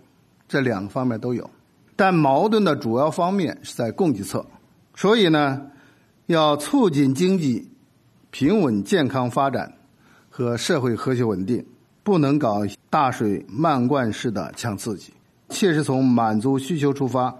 [0.47, 1.49] 这两个方面都有，
[1.97, 4.45] 但矛盾的主要方面是在供给侧，
[4.95, 5.63] 所以呢，
[6.27, 7.67] 要促进经济
[8.31, 9.73] 平稳健康发展。
[10.37, 11.65] 和社会和谐稳定，
[12.03, 15.11] 不能搞大水漫灌式的强刺激，
[15.49, 17.35] 切实从满足需求出发，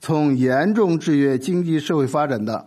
[0.00, 2.66] 从严重制约经济社会发展的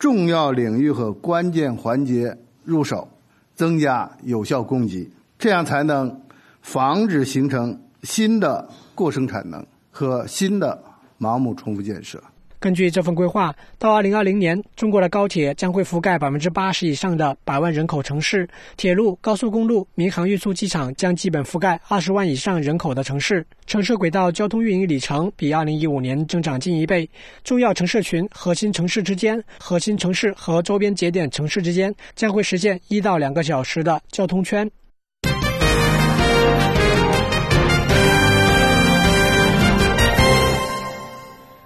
[0.00, 3.06] 重要领域和关键环节入手，
[3.54, 6.20] 增加有效供给，这样才能
[6.60, 10.82] 防止形成新的过剩产能和新的
[11.20, 12.20] 盲目重复建设。
[12.64, 18.48] 根据这份规划，到二零二零年，中国的高铁将会覆盖百分之八十以上的百万人口城市，
[18.78, 23.46] 铁路、高速公路、民航运输机场将基本覆盖二十万以上人口的城市。
[23.66, 27.06] 城市轨道交通运营里程比二零一五年增长近一倍。
[27.42, 34.70] 重要城市群、核心城市之间、核心城市和周边节点城市之间将会实现一到两个小时的交通圈。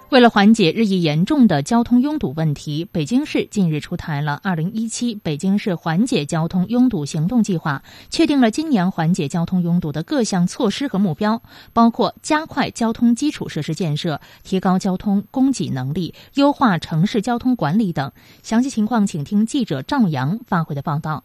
[0.09, 11.39] 为了缓解日益严重的交通拥堵问题，北京市近日出台了《二零一七北京市缓解交通拥堵行动计划》，确定了今年缓解交通拥堵的各项措施和目标，
[11.73, 18.11] 包括加快交通基础设施建设、提高交通供给能力、优化城市交通管理等。
[18.41, 21.23] 详细情况，请听记者赵阳发回的报道。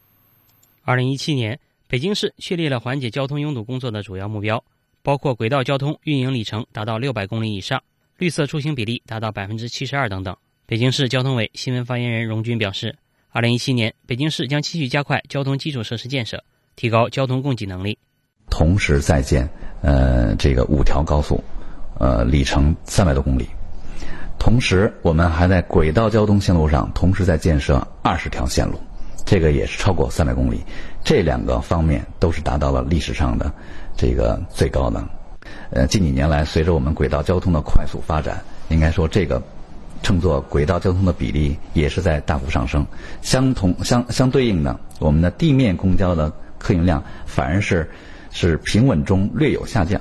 [0.82, 4.62] 二零一七年，北京市确立了缓解交通拥堵工作的主要目标，
[5.02, 7.82] 包括轨道交通运营里程达到六百公里以上。
[8.16, 10.36] 绿色出行比例达到百分之七十二等等。
[10.66, 12.96] 北京市交通委新闻发言人荣军表示，
[13.30, 16.42] 二零一七年，北京市将继续加快交通基础设施建设，
[16.76, 17.98] 提高交通供给能力，
[18.48, 19.48] 同时在建
[19.82, 21.42] 呃这个五条高速，
[21.98, 23.48] 呃里程三百多公里。
[24.38, 28.78] 同时，我们还在轨道交通线路上同时在建设二十条线路，
[29.26, 30.60] 这个也是超过三百公里。
[31.02, 33.52] 这两个方面都是达到了历史上的
[33.96, 35.02] 这个最高的。
[35.70, 39.42] 呃，近几年来，随着我们轨道交通的快速发展，应该说这个
[40.02, 42.86] 乘坐轨道交通的比例也是在大幅上升。
[43.22, 47.90] 相同相相对应的，我们的地面公交的客运量反而是
[48.30, 50.00] 是平稳中略有下降。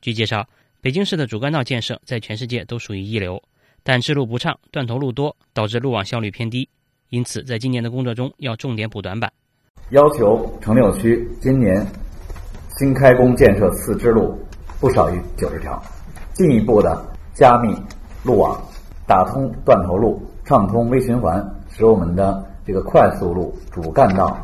[0.00, 0.46] 据介绍，
[0.80, 3.40] 北京市的主干道建设在全世界都属于一流，
[3.82, 6.68] 但支路不畅、断头路多，导致路网效率偏低。
[7.10, 9.30] 因此，在今年的工作中要重点补短板，
[9.90, 11.86] 要求城六区今年
[12.78, 14.34] 新开工建设四支路。
[14.82, 15.80] 不少于九十条，
[16.32, 17.72] 进一步的加密
[18.24, 18.60] 路网，
[19.06, 21.40] 打通断头路，畅通微循环，
[21.70, 24.36] 使我们的这个快速路主干道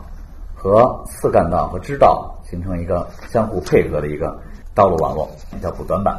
[0.55, 4.41] 和次干道和支道形成一个相互配合的一个
[4.77, 5.29] 道路网络，
[5.61, 6.17] 叫补短板。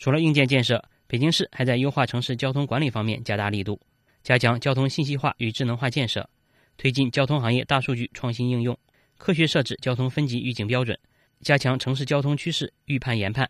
[0.00, 3.78] 除了硬件建设，北京市还在优化城市交通管理方面加大力度，
[4.24, 6.28] 加强交通信息化与智能化建设，
[6.76, 8.76] 推进交通行业大数据创新应用，
[9.16, 10.98] 科学设置交通分级预警标准。
[11.40, 13.48] 加强城市交通趋势预判研判，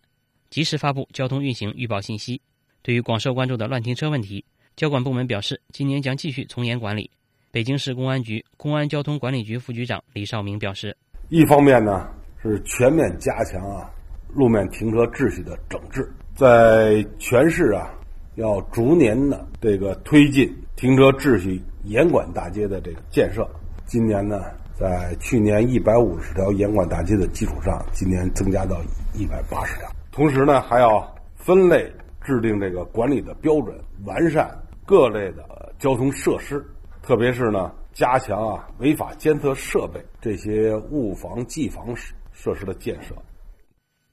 [0.50, 2.40] 及时发布交通运行预报信息。
[2.82, 4.44] 对于广受关注的乱停车问题，
[4.76, 7.10] 交管部门表示，今年将继续从严管理。
[7.50, 10.96] 北京市公安局公安交通管理局副局长李少明表示
[11.30, 12.08] ：“一方面呢，
[12.42, 13.90] 是全面加强啊
[14.34, 17.90] 路面停车秩序的整治，在全市啊
[18.36, 23.48] 要逐年的这个推进停车秩序严管大街的这个建设。
[23.86, 24.40] 今年呢。”
[24.78, 28.80] 在去年一百五十条严管大街的基础上，今年增加到
[29.12, 29.90] 一百八十条。
[30.12, 36.64] 同时呢，还要分类制定这个管理的标准，完善各类的交通设施，
[37.02, 41.92] 特别是呢，加强啊违法监测设备这些物防技防
[42.32, 43.16] 设施的建设。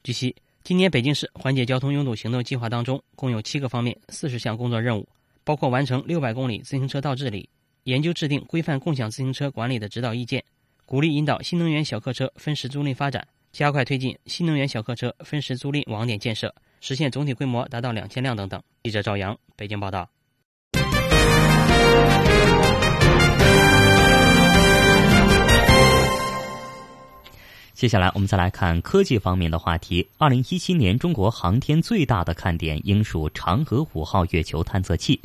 [0.01, 5.07] 据悉，今年北京市缓解交通拥堵行动计划当中，共有七个方面、四十项工作任务，
[5.43, 7.47] 包括完成六百公里自行车道治理，
[7.83, 10.43] 研究制定规范共享自行车管理的指导意见。
[10.87, 18.61] 鼓励引导新能源小客车分时租赁发展，加快推进新能源小客车分时租赁网点建设，实现总体规模达到两千辆等等。
[18.83, 20.07] 记者赵阳，北京报道。
[27.73, 30.07] 接下来，我们再来看科技方面的话题。
[30.19, 35.19] 二零一七年，中国航天最大的看点应属嫦娥五号月球探测器。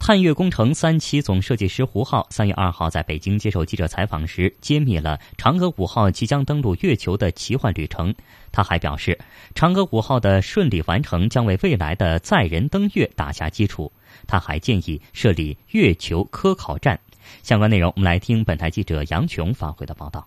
[0.00, 8.12] 探月工程三期总设计师胡浩三月二号在北京接受记者采访时，揭秘了嫦娥五号即将登陆月球的奇幻旅程。
[8.50, 9.16] 他还表示，
[9.54, 13.92] 嫦娥五号的顺利完成将为未来的载人登月打下基础。
[14.26, 16.98] 他还建议设立月球科考站。
[17.42, 20.26] 相关内容，我们来听本台记者杨琼发回的报道。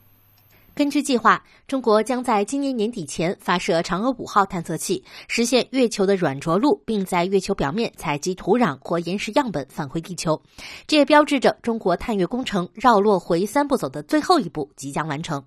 [0.75, 10.41] 根据计划，中国将在今年年底前发射嫦娥五号探测器，实现月球的软着陆，并在月球表面采集土壤或岩石样本返回地球。
[10.87, 15.43] 这也标志着中国探月工程绕落回三步走的最后一步即将完成。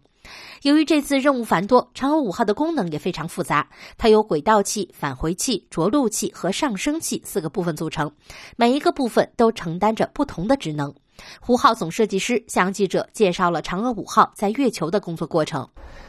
[0.62, 3.68] 由于这次任务繁多，嫦娥五号的功能也非常复杂，
[3.99, 8.09] 它由轨道器、返回器、着陆器和上升器四个部分组成，
[8.57, 10.95] 每一个部分都承担着不同的职能。
[11.41, 15.69] 胡浩总设计师向记者介绍了嫦娥五号在月球的工作过程。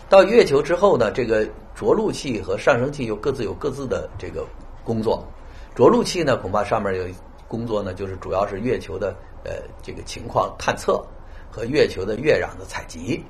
[0.09, 1.45] 到月球之后呢，这个
[1.75, 4.45] 着陆器和上升器又各自有各自的这个
[4.83, 5.23] 工作。
[5.75, 7.05] 着陆器呢，恐怕上面有
[7.47, 9.51] 工作呢，就是主要是月球的呃
[9.83, 11.05] 这个情况探测
[11.51, 13.23] 和月球的月壤的采集，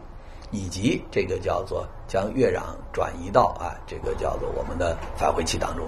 [0.52, 5.86] 以及这个叫做将月壤转移到啊这个叫做我们的返回器当中。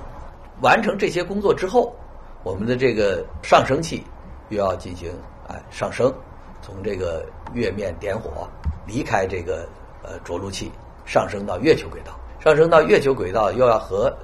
[0.61, 1.95] 完成这些工作之后，
[2.43, 4.03] 我们的这个上升器
[4.49, 5.11] 又要进行
[5.49, 6.13] 哎上升，
[6.61, 8.47] 从这个月面点火
[8.85, 9.67] 离开这个
[10.03, 10.71] 呃着陆器，
[11.05, 14.15] 上升到月球轨道，上升到月球轨道又要和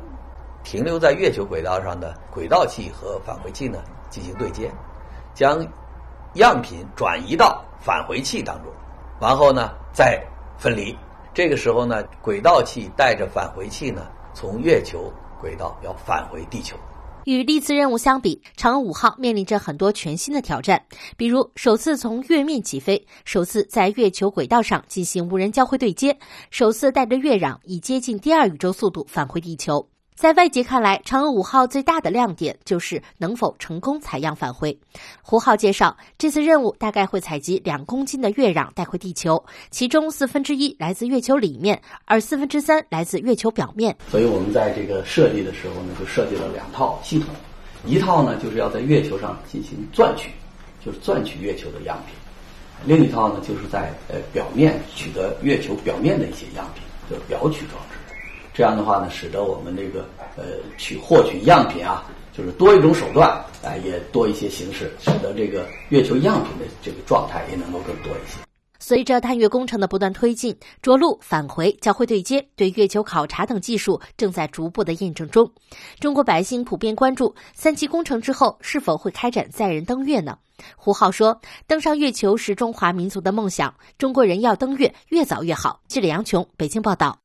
[0.64, 4.72] 停留在月球轨道上的轨道器和返回器呢进行对接，
[5.34, 5.66] 将
[6.36, 8.72] 样品转移到返回器当中，
[9.20, 10.24] 然后呢再
[10.58, 10.96] 分离。
[11.34, 15.12] 这个时候呢，轨道器带着返回器呢，从月球
[15.42, 16.78] 轨道要返回地球。
[17.26, 20.86] 与历次任务相比，嫦娥五号面临着很多全新的挑战，
[21.18, 26.18] 比如首次从月面起飞，首次在月球轨道上进行无人交会对接，
[26.52, 29.90] 首次带着月壤以接近第二宇宙速度返回地球。
[30.16, 34.80] 在外界看来，嫦娥五号最大的亮点就是能否成功采样返回。
[35.22, 43.94] 胡浩介绍，这次任务大概会采集两公斤的月壤带回地球，其中四分之一来自月球里面，而四分之三来自月球表面。
[44.10, 47.36] 所以我们在这个设计的时候呢，就设计了两套系统，
[47.86, 50.32] 一套呢就是要在月球上进行钻取，
[50.84, 52.16] 就是钻取月球的样品；
[52.86, 57.98] 另一套呢就是在呃表面取得月球表面的一些样品，就是表取装置。
[58.56, 60.44] 这样的话呢，使得我们这个呃
[60.78, 63.30] 取获取样品啊，就是多一种手段，
[63.62, 68.40] 啊，也多一些形式，使得这个月球样品的这个状态也能够更多一些。
[68.80, 75.52] 随着探月工程的不断推进，着陆、返回、交会对接、对月球考察等技术正在逐步的验证中。
[76.00, 80.38] 中国百姓普遍关注三期工程之后是否会开展载人登月呢？
[80.78, 87.25] 胡浩说：“登上月球是中华民族的梦想，中国人要登月越早越好。”记者杨琼，北京报道。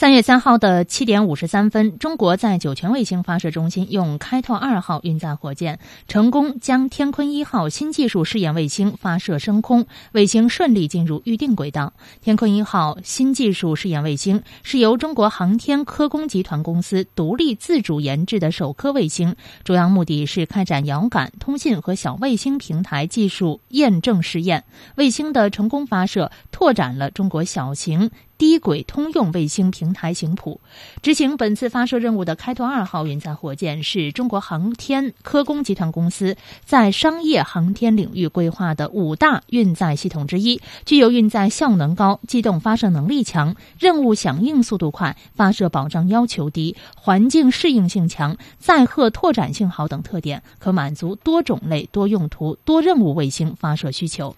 [0.00, 5.78] 三月三号的七点五十三分，中国在酒泉卫星发射中心用开拓二号运载火箭
[6.08, 11.92] 成功将天鲲一号新技术试验卫星发射升空，卫星顺利进入预定轨道。
[12.22, 24.64] 天鲲一号新技术试验卫星是由中国航天科工集团公司独立自主研制的首颗卫星，主要目的是开展遥感、通信和小卫星平台技术验证试验。
[24.94, 28.10] 卫星的成功发射，拓展了中国小型。
[28.40, 30.62] 低轨通用卫星平台型谱，
[31.02, 54.34] 执行本次发射任务的开拓二号运载火箭是中国航天科工集团公司在商业航天领域规划的五大运载系统之一，具有运载效能高、机动发射能力强、任务响应速度快、发射保障要求低、环境适应性强、载荷拓展性好等特点，可满足多种类、多用途、多任务卫星发射需求。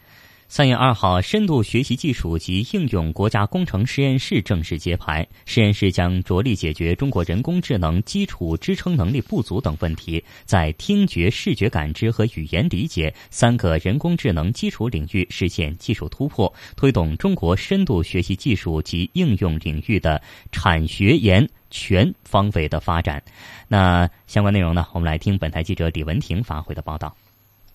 [0.54, 5.26] 三月二号，深度学习技术及应用国家工程实验室正式揭牌。
[5.46, 23.22] 实验室将着力解决中国人工智能基础支撑能力不足等问题，在听觉、视觉感知和语言理解三个人工智能基础领域实现技术突破，推动中国深度学习技术及应用领域的产学研全方位的发展。
[23.68, 24.86] 那相关内容呢？
[24.92, 27.16] 我们来听本台记者李文婷发回的报道。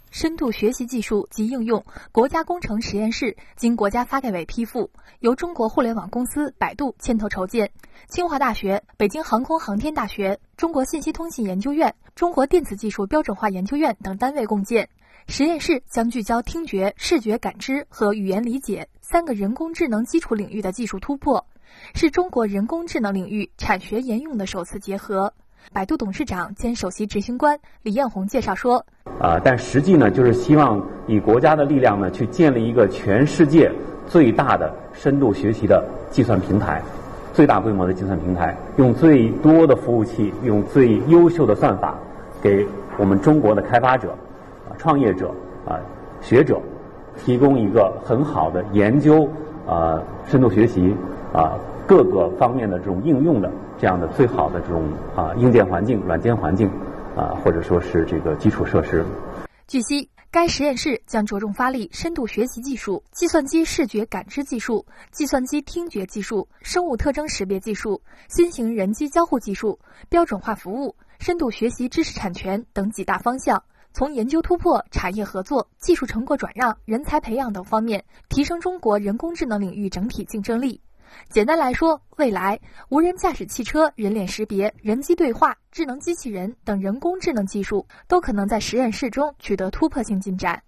[0.10, 4.90] 深度学习技术及应用国家工程实验室经国家发改委批复，
[5.20, 7.70] 由中国互联网公司百度牵头筹建，
[8.08, 14.90] 清华大学、北京航空航天大学、中国信息通信研究院、中国电子技术标准化研究院等单位共建。
[15.28, 21.46] 实验室将聚焦听觉、视觉感知和语言理解三个人工智能基础领域的技术突破，
[21.94, 25.34] 是中国人工智能领域产学研用的首次结合。
[25.74, 28.84] 百度董事长兼首席执行官李彦宏介绍说
[29.20, 33.72] ：“啊，但实际呢，就是希望以国家的力量呢，去建立一个全世界
[34.08, 36.82] 最大的深度学习的计算平台，
[37.34, 41.96] 最大规模的计算平台，用最多的服务器，用最优秀的算法，
[42.42, 42.66] 给
[42.98, 44.12] 我们中国的开发者、
[44.70, 45.30] 啊创业者、
[45.66, 45.80] 啊
[46.22, 46.60] 学者，
[47.18, 49.30] 提供一个很好的研究
[49.68, 50.96] 啊深度学习
[51.34, 51.54] 啊
[51.86, 56.68] 各个方面的这种应用的。”这样的最好的这种啊硬件环境、软件环境
[57.16, 59.06] 啊，或者说是这个基础设施。
[59.68, 69.78] 据悉，该实验室将着重发力深度学习技术、计算机视觉感知技术、计算机听觉技术、生物特征识别技术、新型人机交互技术、
[70.10, 73.62] 标准化服务、深度学习知识产权等几大方向，
[73.94, 80.80] 从研究突破、产业合作、技术成果转让、人才培养等方面，提升中国人工智能领域整体竞争力。
[81.30, 90.62] 简单来说，未来无人驾驶汽车、人脸识别、人机对话、智能机器人等人工智能技术都可能在实验室中取得突破性进展。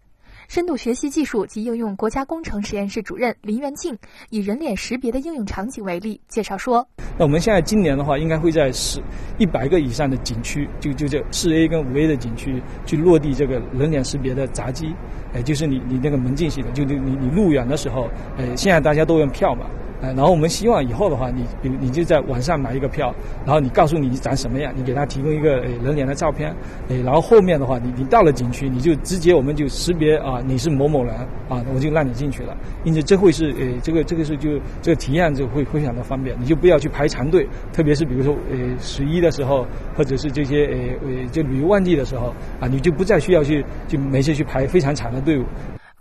[0.47, 3.95] 深度学习技术及应用国家工程实验室主任林元庆
[4.31, 6.83] 以人脸识别的应用场景为例，介绍说
[7.19, 8.99] ：“那我们现在今年的话，应该会在十
[9.37, 14.91] 一百个以上的景区，就就这四 A 跟五 A 的景区去落地这个人脸识别的闸机，
[15.35, 19.67] 哎，就是你你那个门禁系统，就你你你入园的时候，呃，现在大家都用票嘛。”
[20.01, 23.13] 呃，然后我们希望以后的话，你比如你就在网上买一个票，
[23.45, 26.55] 然后你告诉你长什么样，你给他提供一个人脸的照片，
[26.87, 31.13] 呃，然后后面的话，你你到了景区，你就直接我们就识别啊，你是某某人
[31.49, 32.55] 啊，我就让你进去了。
[32.85, 45.43] 因此这会是呃这个这个是就这个体验就会非常的方便，你就不要去排长队，特别是比如说呃十一的时候，或者是这些呃呃就旅游旺季的时候啊，你就不再需要去就每次去排非常长的队伍。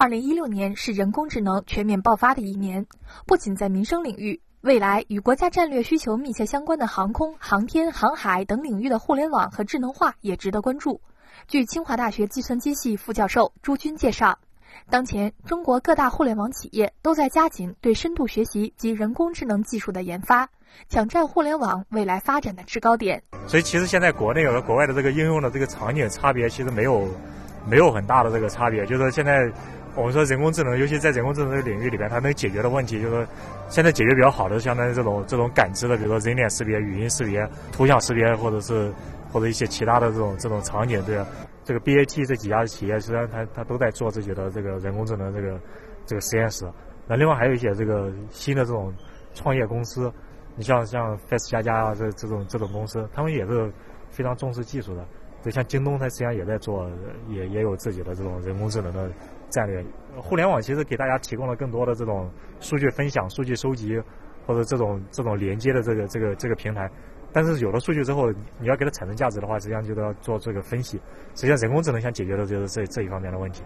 [0.01, 2.86] 二零一六年是人工智能全面爆发的一年，
[3.26, 11.01] 不仅在民生领域，未来与国家战略需求密切相关的航空、航天、航海等领域的互联网和智能化也值得关注。
[11.49, 14.38] 据清华大学计算机系副教授朱军介绍，
[14.88, 20.49] 当前中国各大互联网企业都在加紧对深度学习及人工智能技术的研发，
[20.88, 23.20] 抢占互联网未来发展的制高点。
[23.49, 27.09] 所以，其实现在国内和国外的这个应用的这个场景差别，其实没有
[27.68, 29.51] 没有很大的这个差别，就是现在。
[29.99, 33.26] 我们说人工智能，尤其在人工智能这个领域里边，它能解决的问题，就是
[33.68, 38.94] 现在解决比较好的，相当于这种这种感知的，比如说人脸识别、语音识别、图像识别，或者是
[39.32, 41.03] 或者一些其他的这种这种场景。
[41.05, 41.20] 对，
[41.64, 45.61] 这个 BAT 这几家企业，实际上它它都在做自己的这个人工智能这个
[46.07, 46.64] 这个实验室。
[47.09, 48.94] 那另外还有一些这个新的这种
[49.34, 50.12] 创业公司，
[50.55, 53.68] 你像像 Face 加加啊这这种这种公司，他们也是
[54.11, 55.05] 非常重视技术的。
[55.42, 56.88] 就像京东，它实际上也在做，
[57.28, 59.11] 也也有自己的这种人工智能的。
[59.51, 59.84] 战略，
[60.16, 62.30] 互联网其实给大家提供了更多的这种
[62.61, 64.01] 数据分享、数据收集，
[64.46, 66.90] 或者这种这种连接的这个这个这个平台。
[67.32, 70.99] 但是有了数据之后，你要给它产生价值的话，实际上就要做这个分析。
[71.34, 73.62] 实际上，人工智能想解决的就是这这一方面的问题。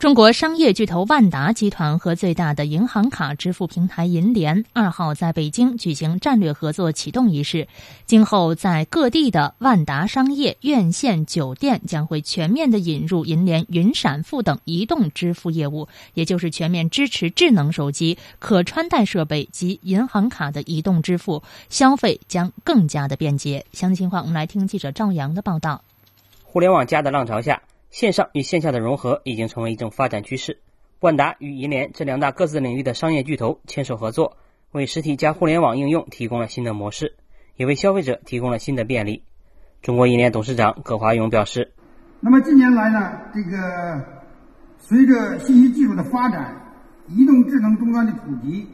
[0.00, 7.68] 中国商业巨头万达集团和最大的银行卡支付平台银联二号在北京举行战略合作启动仪式。
[8.06, 23.66] 今后在各地的万达商业院线酒店将会全面的引入银联云闪付等移动支付业务，也就是全面支持智能手机、可穿戴设备及银行卡的移动支付，消费将更加的便捷。
[23.74, 25.84] 详细情况，我们来听记者赵阳的报道。
[26.42, 27.60] 互联网加的浪潮下。
[27.90, 30.60] 线上与线下的融合已经成为一种发展趋势。
[31.00, 34.36] 万达与银联这两大各自领域的商业巨头牵手合作，
[34.70, 37.16] 为实体加互联网应用提供了新的模式，
[37.56, 39.24] 也为消费者提供了新的便利。
[39.82, 41.72] 中国银联董事长葛华勇表示
[42.20, 44.04] ：“那么近年来呢，这个
[44.78, 46.54] 随着信息技术的发展，
[47.08, 48.68] 移动智能终端的普及，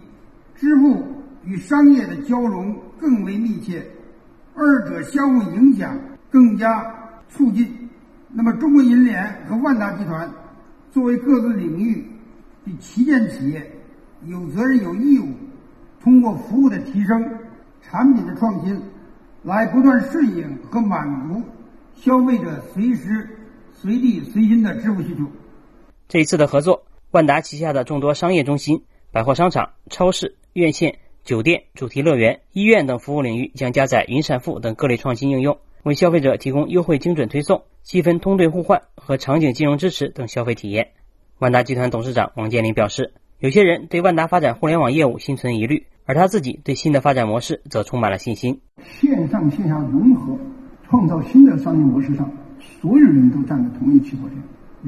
[0.56, 1.02] 支付
[1.44, 3.86] 与商业的交融更为密切，
[4.54, 5.98] 二者相互影响
[6.28, 7.72] 更加促进。”
[8.38, 10.30] 那么，中国银联和万达集团
[10.92, 12.06] 作为各个领域
[12.66, 13.66] 的旗舰企业，
[14.26, 15.28] 有责任有义务
[16.02, 17.18] 通过服务的提升、
[17.80, 18.78] 产品的创新，
[19.42, 21.42] 来不断适应和满足
[21.94, 23.26] 消费者随时
[23.72, 25.24] 随地随心的支付需求。
[26.06, 28.82] 这一次的合作，万达旗下的众多商业中心、
[29.12, 37.62] 百货商场、超市、院线、酒店、主题乐园、医院等服务领域将加载云闪付等各类创新应用，为消费者提供优惠精准推送。
[37.86, 40.88] 积分通兑互换和场景金融支持等消费体验。
[41.38, 48.60] 万达集团董事长王健林表示，有些人对万达发展互联网业务心存疑虑，而他自己对新的发展模式则充满了信心。
[48.82, 50.36] 线上线下融合，
[50.88, 52.28] 创造新的商业模式上，
[52.58, 54.36] 所有人都站在同一起跑线。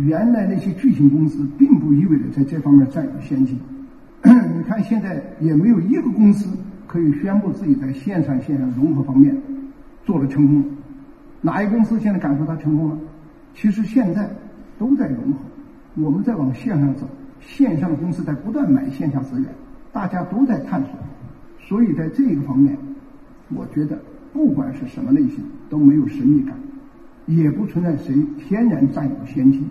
[0.04, 3.56] 原来那些巨型公司并不意味着在这方面占有先机。
[4.24, 6.50] 你看现在也没有一个公司
[6.88, 9.40] 可以宣布自己在线上线下融合方面
[10.04, 10.77] 做了成功。
[11.40, 12.98] 哪一个公司现在敢说它成功了？
[13.54, 14.28] 其实现在
[14.78, 15.38] 都在融合，
[15.96, 17.08] 我们在往线上走，
[17.40, 19.48] 线上公司在不断买线下资源，
[19.92, 20.90] 大家都在探索，
[21.58, 22.76] 所以在这个方面，
[23.54, 23.98] 我觉得
[24.32, 26.54] 不管是什么类型都没有神秘感，
[27.26, 29.64] 也不存在谁天然占有先机，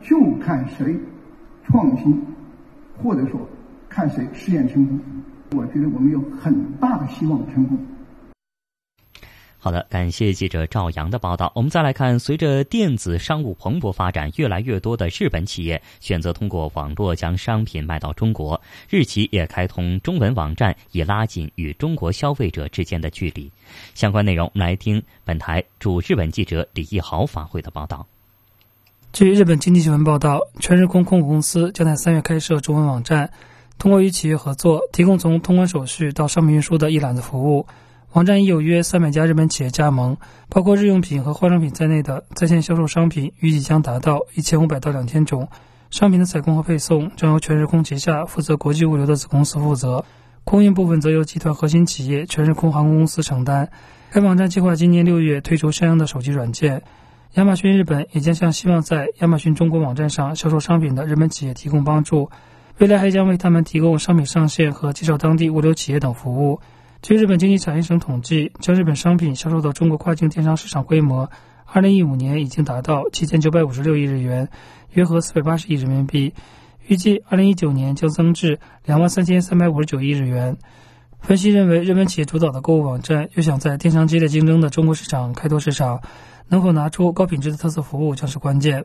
[0.00, 0.98] 就看谁
[1.64, 2.20] 创新，
[3.02, 3.40] 或者说
[3.88, 4.98] 看谁试验成功。
[5.54, 7.78] 我觉得我们有很大的希望成功。
[9.64, 11.52] 好的，感谢记者赵阳的报道。
[11.54, 18.60] 我们再来看，随着电子商务蓬勃发展，越来越多的日本企业选择通过网络将商品卖到中国，
[18.90, 23.48] 日企也开通中文网站，以拉近与中国消费者之间的距离。
[23.94, 28.04] 相关内容，来听本台驻日本记者李毅豪发回的报道。
[29.12, 33.30] 据日本经济新闻报道，全日空控股公司将在三月开设中文网站，
[33.78, 37.64] 通过与企业合作，提供从通关手续到商品运输的一揽子服务。
[38.12, 40.18] 网站已有约三百家日本企业加盟，
[40.50, 45.48] 包括日用品和化妆品在内的在线销售商品，预计将达到一千五百到两千种。
[45.88, 50.04] 商品的采购和配送将由全日空旗下负责国际物流的子公司负责，
[50.44, 53.70] 空运部分则由集团核心企业全日空航空公司承担。
[54.10, 56.82] 该网站计划今年六月推出相应的手机软件。
[57.34, 62.28] 亚马逊日本也将向希望在亚马逊中国网站上销售商品的日本企业提供帮助，
[62.76, 66.60] 未来还将为他们提供商品上线和介绍当地物流企业等服务。
[67.02, 71.28] 据日本经济产业省统计，将日本商品销售到中国跨境电商市场规模，
[71.66, 74.48] 二零一五年已经达到七千九百五十六亿日元，
[74.92, 76.32] 约合四百八十亿人民币，
[76.86, 80.58] 预计二零一九年将增至两万三千三百五十九亿日元。
[81.18, 86.02] 分析认为，日本企业主导的购物网站又想在电商激烈竞争的中国市场开拓市场。
[86.48, 88.84] 能否拿出高品质的特色服务将是关键。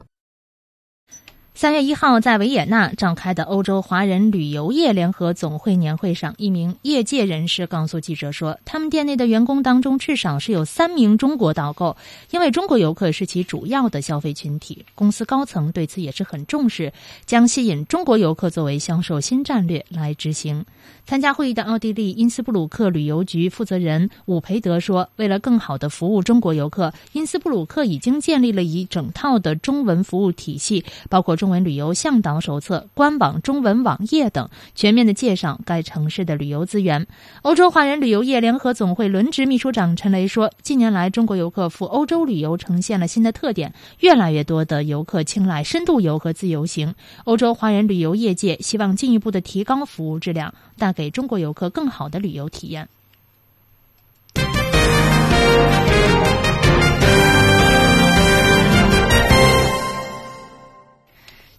[1.58, 11.97] 三月一号，在维也纳召开的欧洲华人旅游业联合总会年会上，一名业界人士告诉记者说，他们店内的员工当中至少是有三名中国导购，
[12.30, 14.86] 因为中国游客是其主要的消费群体。
[14.93, 16.93] 公司高层对此也是很重视，
[17.26, 20.64] 将吸引中国游客作为销售新战略来执行。
[21.08, 37.08] 参加会议的奥地利因斯布鲁克旅游局负责人伍培德说：“为了更好的服务中国游客，因斯布鲁克已经建立了一整套的中文服务体系，包括中文旅游向导手册、官网中文网页等，全面的介绍该城市的旅游资源。”
[37.43, 46.93] 欧洲华人旅游业联合总会轮值秘书长陈雷说：“近年来，中国游客赴欧洲旅游呈现了新的特点，越来越多的游客青睐深度游和自由行。
[47.24, 52.89] 欧洲华人旅游业界希望进一步的提高服务质量。”但给中国游客更好的旅游体验。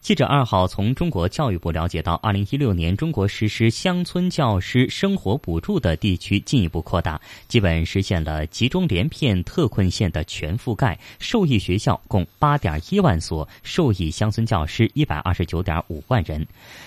[0.08, 16.46] 记者二号从中国教育部了解到，二零一六年中国实施乡村教师生活补助的地区进一步扩大，基本实现了集中连片特困县的全覆盖，受益学校共八点一万所，受益乡村教师一百二十九点五万人。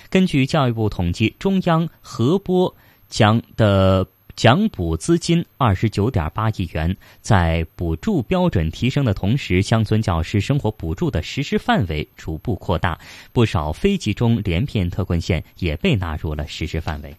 [0.09, 2.75] 根据教育部统计，中央核拨
[3.07, 4.03] 奖的。
[4.41, 12.97] 奖补资金二十九点八亿元，在补助标准提升的同时，乡村教师生活补助的实施范围逐步扩大，
[13.31, 17.15] 不少非集中连片特困县也被纳入了实施范围。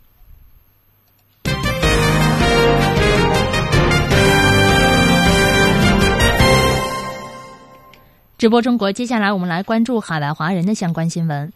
[8.36, 11.52] 直播中国，接下来我们来关注海外华人的相关新闻。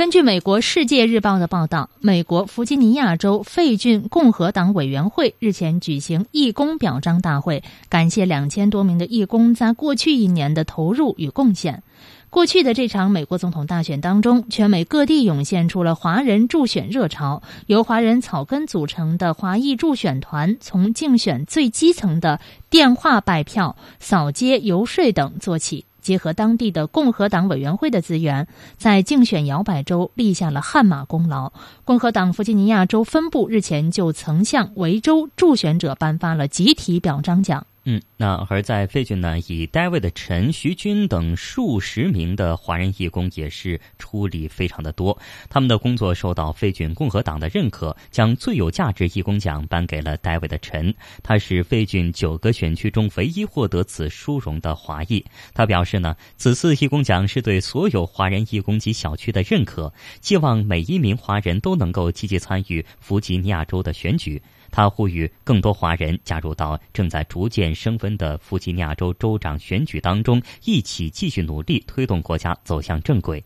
[0.00, 11.82] 根据美国《世界日报》的报道，美国弗吉尼亚州费郡共和党委员会日前举行义工表彰大会，感谢两千多名的义工在过去一年的投入与贡献。
[12.30, 22.40] 过去的这场美国总统大选当中，全美各地涌现出了华人助选热潮，由华人草根组成的华裔助选团，从竞选最基层的
[22.70, 25.84] 电话拜票、扫街游说等做起。
[26.00, 31.52] 结合当地的共和党委员会的资源，在竞选摇摆州立下了汗马功劳。
[31.84, 37.66] 共和党弗吉尼亚州分部日前就曾向维州助选者颁发了集体表彰奖。
[37.84, 45.18] 嗯，那而在费郡呢，以 David 的陈、徐军等数十名的华人义工也是出力非常的多。
[45.48, 50.94] 他们的工作受到费郡共和党的认可，将最有价值义工奖颁给了 David 的陈。
[51.22, 55.24] 他是费郡九个选区中唯一获得此殊荣的华裔。
[55.54, 64.42] 他表示呢，此次义工奖是对所有华人义工及小区的认可，希望每一名华人都能够积极参与弗吉尼亚州的选举。
[64.70, 73.42] 他呼吁更多华人加入到正在逐渐升温的弗吉尼亚州州长选举当中，一起继续努力推动国家走向正轨。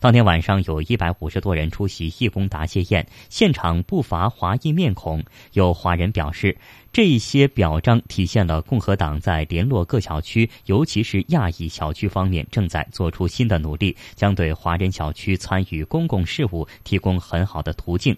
[0.00, 5.22] 当天晚上，有一百五十多人出席义工答谢宴，现场不乏华裔面孔。
[5.52, 6.56] 有华人表示，
[6.92, 18.16] 这些表彰体现了共和党在联络各小区，尤其是亚裔小区方面正在做出新的努力，将对华人小区参与公共事务提供很好的途径。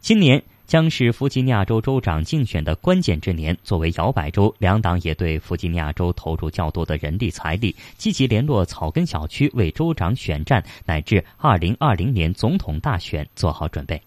[0.00, 0.42] 今年。
[0.70, 3.58] 将是弗吉尼亚州州长竞选的关键之年。
[3.64, 14.00] 作为摇摆州，两党也对弗吉尼亚州投入较多的人力财力，积极联络草根小区，为州长选战乃至二零二零年总统大选做好准备。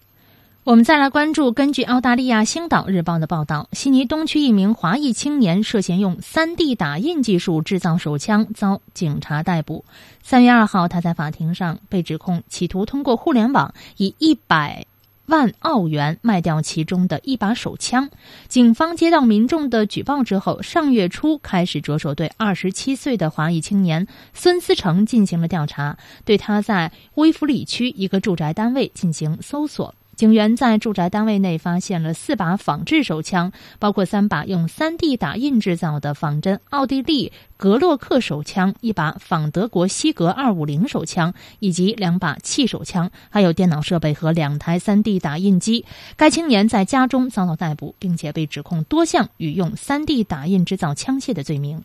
[0.62, 9.84] 我们再来关注，根据澳大利亚《星岛日报》的报道，悉尼东区一名华裔青年涉嫌用 3D 打印技术制造手枪，遭警察逮捕。
[10.22, 14.86] 三月二号，他在法庭上被指控企图通过互联网以一百。
[15.26, 18.10] 万澳元卖掉其中的一把手枪。
[18.48, 29.94] 警方接到民众的举报之后，上月初开始着手对二十七岁的华裔青年孙思成进行了调查，对他在威弗里区一个住宅单位进行搜索。
[30.16, 45.84] 警员在住宅单位内发现了四把仿制手枪，包括三把用 3D 打印制造的仿真奥地利格洛克手枪、一把仿德国西格250手枪，以及两把气手枪，还有电脑设备和两台 3D 打印机。
[46.16, 51.82] 该青年在家中遭到逮捕，并且被指控多项与用 3D 打印制造枪械的罪名。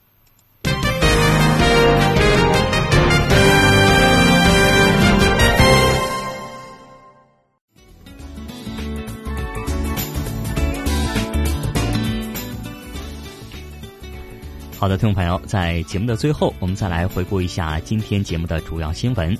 [14.80, 19.38] 好的，听众朋友，在节目的最后，我们再来回顾一下今天节目的主要新闻。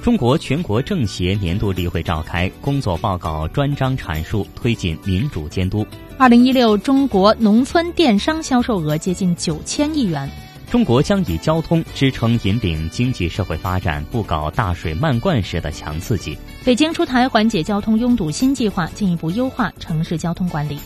[0.00, 5.84] 中国全国政协年度例会召开，工作报告专章阐述推进民主监督。
[6.16, 10.30] 二零一六中国农村电商销售额接近九千亿元。
[10.70, 16.38] 中国将以交通支撑引领经济社会发展，不搞大水漫灌式的强刺激。
[16.64, 20.78] 北京出台缓解交通拥堵新计划，进一步优化城市交通管理。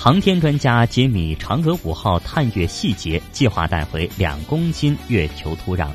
[0.00, 5.88] 航天专家揭秘嫦娥五号探月细节，计划带回两公斤月球土壤。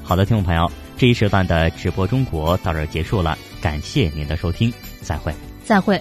[0.00, 5.34] 好的，听众朋友，这一时段的直播中国到这儿结束了，感谢您的收听，再会，
[5.64, 6.00] 再会。